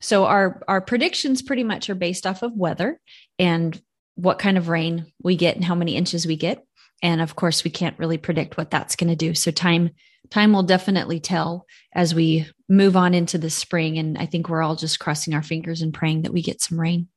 So 0.00 0.24
our 0.24 0.62
our 0.68 0.80
predictions 0.80 1.42
pretty 1.42 1.64
much 1.64 1.90
are 1.90 1.94
based 1.94 2.26
off 2.26 2.42
of 2.42 2.52
weather 2.52 3.00
and 3.38 3.80
what 4.14 4.38
kind 4.38 4.58
of 4.58 4.68
rain 4.68 5.12
we 5.22 5.36
get 5.36 5.56
and 5.56 5.64
how 5.64 5.74
many 5.74 5.96
inches 5.96 6.26
we 6.26 6.36
get. 6.36 6.64
And 7.02 7.20
of 7.20 7.36
course, 7.36 7.62
we 7.62 7.70
can't 7.70 7.98
really 7.98 8.18
predict 8.18 8.56
what 8.56 8.70
that's 8.70 8.96
going 8.96 9.10
to 9.10 9.16
do. 9.16 9.34
So 9.34 9.50
time 9.50 9.90
time 10.30 10.52
will 10.52 10.62
definitely 10.62 11.20
tell 11.20 11.66
as 11.94 12.14
we 12.14 12.46
move 12.68 12.96
on 12.96 13.14
into 13.14 13.38
the 13.38 13.50
spring. 13.50 13.98
And 13.98 14.18
I 14.18 14.26
think 14.26 14.48
we're 14.48 14.62
all 14.62 14.76
just 14.76 14.98
crossing 14.98 15.34
our 15.34 15.42
fingers 15.42 15.82
and 15.82 15.94
praying 15.94 16.22
that 16.22 16.32
we 16.32 16.42
get 16.42 16.60
some 16.60 16.78
rain. 16.78 17.08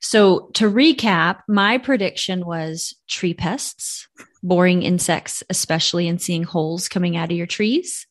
So 0.00 0.50
to 0.54 0.70
recap, 0.70 1.40
my 1.48 1.78
prediction 1.78 2.44
was 2.44 2.94
tree 3.08 3.34
pests, 3.34 4.08
boring 4.42 4.82
insects, 4.82 5.42
especially 5.48 6.06
in 6.06 6.18
seeing 6.18 6.42
holes 6.42 6.88
coming 6.88 7.16
out 7.16 7.30
of 7.30 7.36
your 7.36 7.46
trees 7.46 8.06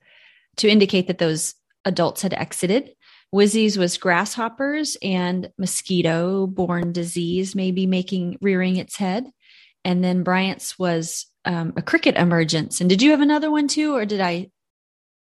to 0.58 0.70
indicate 0.70 1.08
that 1.08 1.20
those 1.20 1.54
adults 1.86 2.22
had 2.22 2.34
exited. 2.34 2.92
Wizzy's 3.32 3.78
was 3.78 3.98
grasshoppers 3.98 4.98
and 5.02 5.52
mosquito 5.58 6.48
borne 6.48 6.92
disease, 6.92 7.56
maybe 7.56 7.86
making 7.86 8.38
rearing 8.42 8.78
its 8.78 8.96
head. 8.96 9.30
And 9.84 10.04
then 10.04 10.24
Bryant's 10.24 10.80
was 10.80 11.28
um, 11.46 11.74
a 11.76 11.82
cricket 11.82 12.16
emergence. 12.16 12.82
And 12.82 12.90
did 12.90 13.02
you 13.02 13.12
have 13.12 13.22
another 13.22 13.52
one 13.52 13.68
too, 13.68 13.96
or 13.96 14.06
did 14.06 14.22
I 14.22 14.50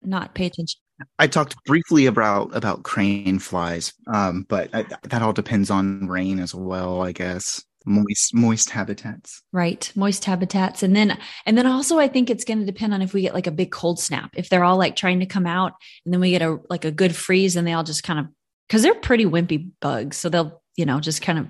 not 0.02 0.34
pay 0.34 0.46
attention? 0.46 0.80
I 1.18 1.26
talked 1.26 1.56
briefly 1.64 2.06
about 2.06 2.54
about 2.54 2.82
crane 2.82 3.38
flies, 3.38 3.92
um, 4.12 4.46
but 4.48 4.70
I, 4.74 4.84
that 5.04 5.22
all 5.22 5.32
depends 5.32 5.70
on 5.70 6.06
rain 6.06 6.38
as 6.38 6.54
well, 6.54 7.02
I 7.02 7.12
guess. 7.12 7.64
Moist 7.84 8.32
moist 8.32 8.70
habitats. 8.70 9.42
Right, 9.52 9.90
moist 9.96 10.24
habitats, 10.24 10.84
and 10.84 10.94
then 10.94 11.18
and 11.46 11.58
then 11.58 11.66
also 11.66 11.98
I 11.98 12.06
think 12.06 12.30
it's 12.30 12.44
going 12.44 12.60
to 12.60 12.66
depend 12.66 12.94
on 12.94 13.02
if 13.02 13.12
we 13.12 13.22
get 13.22 13.34
like 13.34 13.48
a 13.48 13.52
big 13.52 13.72
cold 13.72 13.98
snap. 13.98 14.30
If 14.36 14.48
they're 14.48 14.62
all 14.62 14.76
like 14.76 14.94
trying 14.94 15.20
to 15.20 15.26
come 15.26 15.46
out, 15.46 15.72
and 16.04 16.14
then 16.14 16.20
we 16.20 16.30
get 16.30 16.42
a 16.42 16.58
like 16.70 16.84
a 16.84 16.92
good 16.92 17.16
freeze, 17.16 17.56
and 17.56 17.66
they 17.66 17.72
all 17.72 17.82
just 17.82 18.04
kind 18.04 18.20
of 18.20 18.26
because 18.68 18.82
they're 18.82 18.94
pretty 18.94 19.26
wimpy 19.26 19.70
bugs, 19.80 20.16
so 20.16 20.28
they'll 20.28 20.62
you 20.76 20.86
know 20.86 21.00
just 21.00 21.22
kind 21.22 21.40
of 21.40 21.48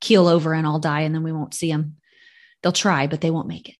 keel 0.00 0.26
over 0.26 0.54
and 0.54 0.66
all 0.66 0.78
die, 0.78 1.00
and 1.00 1.14
then 1.14 1.22
we 1.22 1.32
won't 1.32 1.54
see 1.54 1.70
them. 1.70 1.96
They'll 2.62 2.72
try, 2.72 3.06
but 3.06 3.20
they 3.20 3.30
won't 3.30 3.48
make 3.48 3.68
it. 3.68 3.76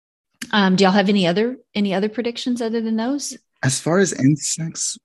Um, 0.54 0.76
do 0.76 0.84
y'all 0.84 0.92
have 0.92 1.08
any 1.08 1.26
other 1.26 1.56
any 1.74 1.92
other 1.92 2.08
predictions 2.08 2.62
other 2.62 2.80
than 2.80 2.94
those? 2.94 3.36
As 3.64 3.80
far 3.80 3.98
as 3.98 4.12
insects, 4.12 4.96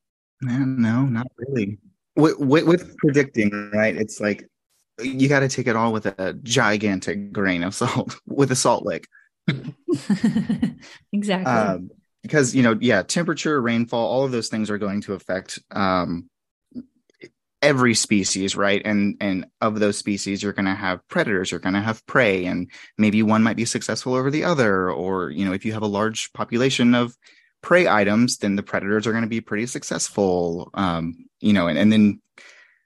man, 0.42 0.80
no, 0.80 1.02
not 1.02 1.26
really. 1.38 1.80
With, 2.16 2.38
with, 2.38 2.66
with 2.66 2.98
predicting, 2.98 3.72
right? 3.74 3.96
It's 3.96 4.20
like 4.20 4.48
you 5.02 5.28
got 5.28 5.40
to 5.40 5.48
take 5.50 5.66
it 5.66 5.76
all 5.76 5.92
with 5.92 6.06
a 6.06 6.34
gigantic 6.44 7.32
grain 7.32 7.64
of 7.64 7.74
salt, 7.74 8.16
with 8.28 8.52
a 8.52 8.56
salt 8.56 8.86
lick. 8.86 9.08
exactly. 11.12 11.52
Um, 11.52 11.90
because 12.22 12.54
you 12.54 12.62
know, 12.62 12.78
yeah, 12.80 13.02
temperature, 13.02 13.60
rainfall, 13.60 14.08
all 14.08 14.26
of 14.26 14.32
those 14.32 14.50
things 14.50 14.70
are 14.70 14.78
going 14.78 15.02
to 15.02 15.14
affect 15.14 15.58
um, 15.72 16.30
every 17.62 17.94
species 17.94 18.56
right? 18.56 18.82
And 18.86 19.18
and 19.20 19.46
of 19.62 19.80
those 19.80 19.98
species 19.98 20.42
you're 20.42 20.54
going 20.54 20.66
to 20.66 20.76
have 20.76 21.06
predators 21.08 21.52
you're 21.52 21.60
going 21.60 21.76
to 21.76 21.82
have 21.82 22.06
prey 22.06 22.46
and 22.46 22.70
maybe 22.98 23.22
one 23.24 23.44
might 23.44 23.58
be 23.58 23.66
successful 23.66 24.14
over 24.14 24.32
the 24.32 24.44
other. 24.46 24.92
Or 24.92 25.30
you 25.30 25.46
know 25.46 25.54
if 25.54 25.66
you 25.66 25.74
have 25.74 25.82
a 25.82 25.88
large 25.88 26.32
population 26.34 26.96
of 26.96 27.16
prey 27.62 27.88
items 27.88 28.38
then 28.38 28.56
the 28.56 28.64
predators 28.64 29.06
are 29.06 29.12
going 29.12 29.24
to 29.24 29.30
be 29.30 29.42
pretty 29.42 29.66
successful 29.66 30.72
um 30.76 31.26
you 31.42 31.52
know 31.52 31.68
and, 31.68 31.78
and 31.78 31.92
then 31.92 32.22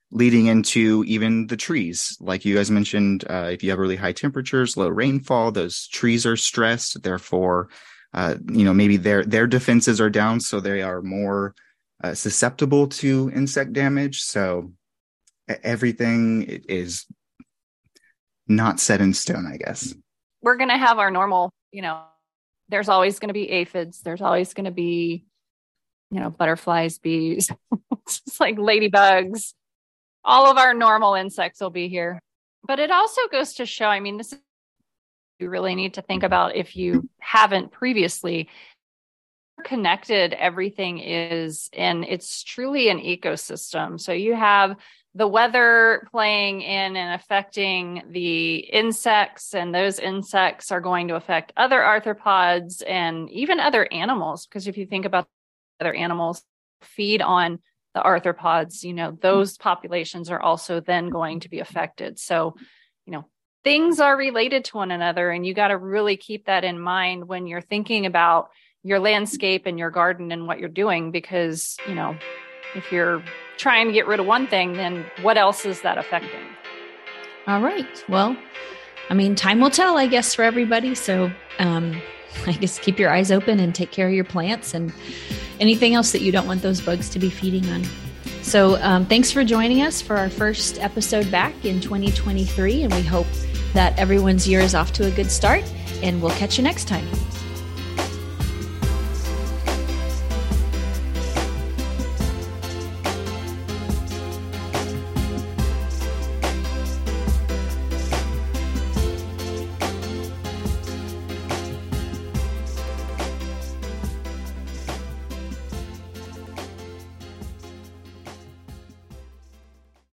leading 0.10 0.46
into 0.46 1.04
even 1.08 1.48
the 1.48 1.58
trees. 1.58 2.18
Like 2.20 2.46
you 2.46 2.56
guys 2.56 2.70
mentioned 2.70 3.26
uh, 3.30 3.50
if 3.52 3.64
you 3.64 3.72
have 3.72 3.80
really 3.80 3.96
high 3.96 4.12
temperatures 4.14 4.78
low 4.78 4.88
rainfall 4.88 5.52
those 5.52 5.88
trees 5.88 6.26
are 6.26 6.38
stressed. 6.38 7.04
Therefore 7.04 7.70
uh, 8.14 8.36
you 8.52 8.66
know 8.66 8.74
maybe 8.74 8.98
their 8.98 9.24
their 9.24 9.48
defenses 9.48 10.02
are 10.02 10.10
down 10.10 10.40
so 10.40 10.60
they 10.60 10.82
are 10.82 11.02
more 11.02 11.54
uh, 12.04 12.14
susceptible 12.14 12.88
to 12.88 13.32
insect 13.34 13.74
damage. 13.74 14.22
So 14.22 14.74
everything 15.48 16.44
is 16.68 17.06
not 18.48 18.80
set 18.80 19.02
in 19.02 19.14
stone, 19.14 19.48
I 19.52 19.58
guess. 19.58 19.94
We're 20.42 20.58
going 20.58 20.70
to 20.70 20.78
have 20.78 21.00
our 21.00 21.10
normal, 21.10 21.52
you 21.72 21.82
know, 21.82 22.04
there's 22.70 22.90
always 22.90 23.20
going 23.20 23.30
to 23.30 23.34
be 23.34 23.50
aphids. 23.50 24.02
There's 24.02 24.22
always 24.22 24.54
going 24.54 24.66
to 24.66 24.72
be, 24.72 25.26
you 26.12 26.20
know, 26.20 26.30
butterflies, 26.30 27.00
bees, 27.00 27.50
it's 27.92 28.40
like 28.40 28.58
ladybugs. 28.58 29.54
All 30.26 30.50
of 30.50 30.58
our 30.58 30.74
normal 30.74 31.16
insects 31.16 31.62
will 31.62 31.70
be 31.70 31.88
here. 31.88 32.20
But 32.66 32.80
it 32.80 32.92
also 32.92 33.22
goes 33.32 33.56
to 33.56 33.66
show, 33.66 33.88
I 33.88 34.00
mean, 34.00 34.18
this 34.18 34.34
is 34.34 34.40
you 35.40 35.50
really 35.50 35.76
need 35.76 35.96
to 35.96 36.02
think 36.02 36.24
about 36.24 36.56
if 36.56 36.76
you 36.76 37.10
haven't 37.20 37.72
previously 37.72 38.50
connected 39.64 40.34
everything 40.34 41.00
is 41.00 41.70
and 41.74 42.06
it's 42.08 42.44
truly 42.44 42.90
an 42.90 43.00
ecosystem. 43.00 44.00
So 44.00 44.12
you 44.12 44.36
have 44.36 44.76
the 45.16 45.28
weather 45.28 46.08
playing 46.12 46.62
in 46.62 46.96
and 46.96 47.20
affecting 47.20 48.04
the 48.10 48.56
insects 48.56 49.54
and 49.54 49.74
those 49.74 50.00
insects 50.00 50.72
are 50.72 50.82
going 50.82 51.08
to 51.10 51.16
affect 51.16 51.54
other 51.56 51.80
arthropods 51.80 52.82
and 52.88 53.30
even 53.30 53.60
other 53.60 53.88
animals 53.92 54.48
because 54.48 54.68
if 54.68 54.78
you 54.78 54.86
think 54.86 55.06
about 55.06 55.28
other 55.80 55.94
animals 55.94 56.44
feed 56.82 57.22
on 57.22 57.60
the 57.94 58.02
arthropods 58.02 58.84
you 58.84 58.94
know 58.94 59.16
those 59.22 59.56
populations 59.58 60.32
are 60.32 60.42
also 60.42 60.80
then 60.80 61.10
going 61.10 61.40
to 61.42 61.50
be 61.50 61.60
affected. 61.60 62.18
So 62.18 62.56
you 63.06 63.14
know 63.14 63.26
things 63.64 64.00
are 64.00 64.18
related 64.18 64.66
to 64.66 64.78
one 64.78 64.92
another 64.92 65.30
and 65.30 65.46
you 65.46 65.54
got 65.54 65.70
to 65.70 65.78
really 65.78 66.18
keep 66.18 66.48
that 66.48 66.64
in 66.64 66.80
mind 66.80 67.28
when 67.28 67.48
you're 67.48 67.62
thinking 67.62 68.06
about 68.06 68.50
your 68.84 69.00
landscape 69.00 69.66
and 69.66 69.80
your 69.80 69.90
garden 69.90 70.32
and 70.32 70.48
what 70.48 70.60
you're 70.60 70.70
doing 70.70 71.12
because, 71.12 71.78
you 71.88 71.96
know, 71.96 72.18
if 72.76 72.92
you're 72.92 73.24
trying 73.58 73.88
to 73.88 73.94
get 73.94 74.08
rid 74.08 74.20
of 74.20 74.26
one 74.26 74.48
thing, 74.48 74.74
then 74.74 75.06
what 75.22 75.38
else 75.38 75.66
is 75.66 75.82
that 75.82 75.98
affecting? 75.98 76.42
All 77.48 77.62
right. 77.62 78.04
Well, 78.10 78.38
I 79.10 79.14
mean, 79.14 79.36
time 79.36 79.60
will 79.60 79.70
tell, 79.70 79.98
I 79.98 80.08
guess, 80.08 80.34
for 80.34 80.44
everybody. 80.44 80.96
So, 80.96 81.32
um, 81.60 82.02
I 82.48 82.54
guess 82.54 82.80
keep 82.80 83.00
your 83.00 83.12
eyes 83.12 83.32
open 83.32 83.60
and 83.60 83.74
take 83.74 83.92
care 83.92 84.08
of 84.08 84.14
your 84.14 84.24
plants 84.24 84.74
and 84.74 84.92
anything 85.60 85.94
else 85.94 86.12
that 86.12 86.22
you 86.22 86.32
don't 86.32 86.48
want 86.48 86.62
those 86.62 86.82
bugs 86.82 87.10
to 87.10 87.20
be 87.20 87.30
feeding 87.30 87.70
on. 87.70 87.84
So, 88.42 88.82
um, 88.82 89.06
thanks 89.06 89.32
for 89.32 89.44
joining 89.44 89.82
us 89.82 90.02
for 90.02 90.18
our 90.18 90.30
first 90.30 90.80
episode 90.80 91.30
back 91.32 91.54
in 91.64 91.80
2023. 91.80 92.84
And 92.84 92.94
we 92.94 93.02
hope 93.02 93.28
that 93.74 93.98
everyone's 93.98 94.48
year 94.48 94.60
is 94.60 94.76
off 94.76 94.92
to 94.94 95.06
a 95.06 95.12
good 95.12 95.32
start. 95.32 95.64
And 96.02 96.22
we'll 96.22 96.36
catch 96.36 96.58
you 96.58 96.64
next 96.64 96.88
time. 96.88 97.08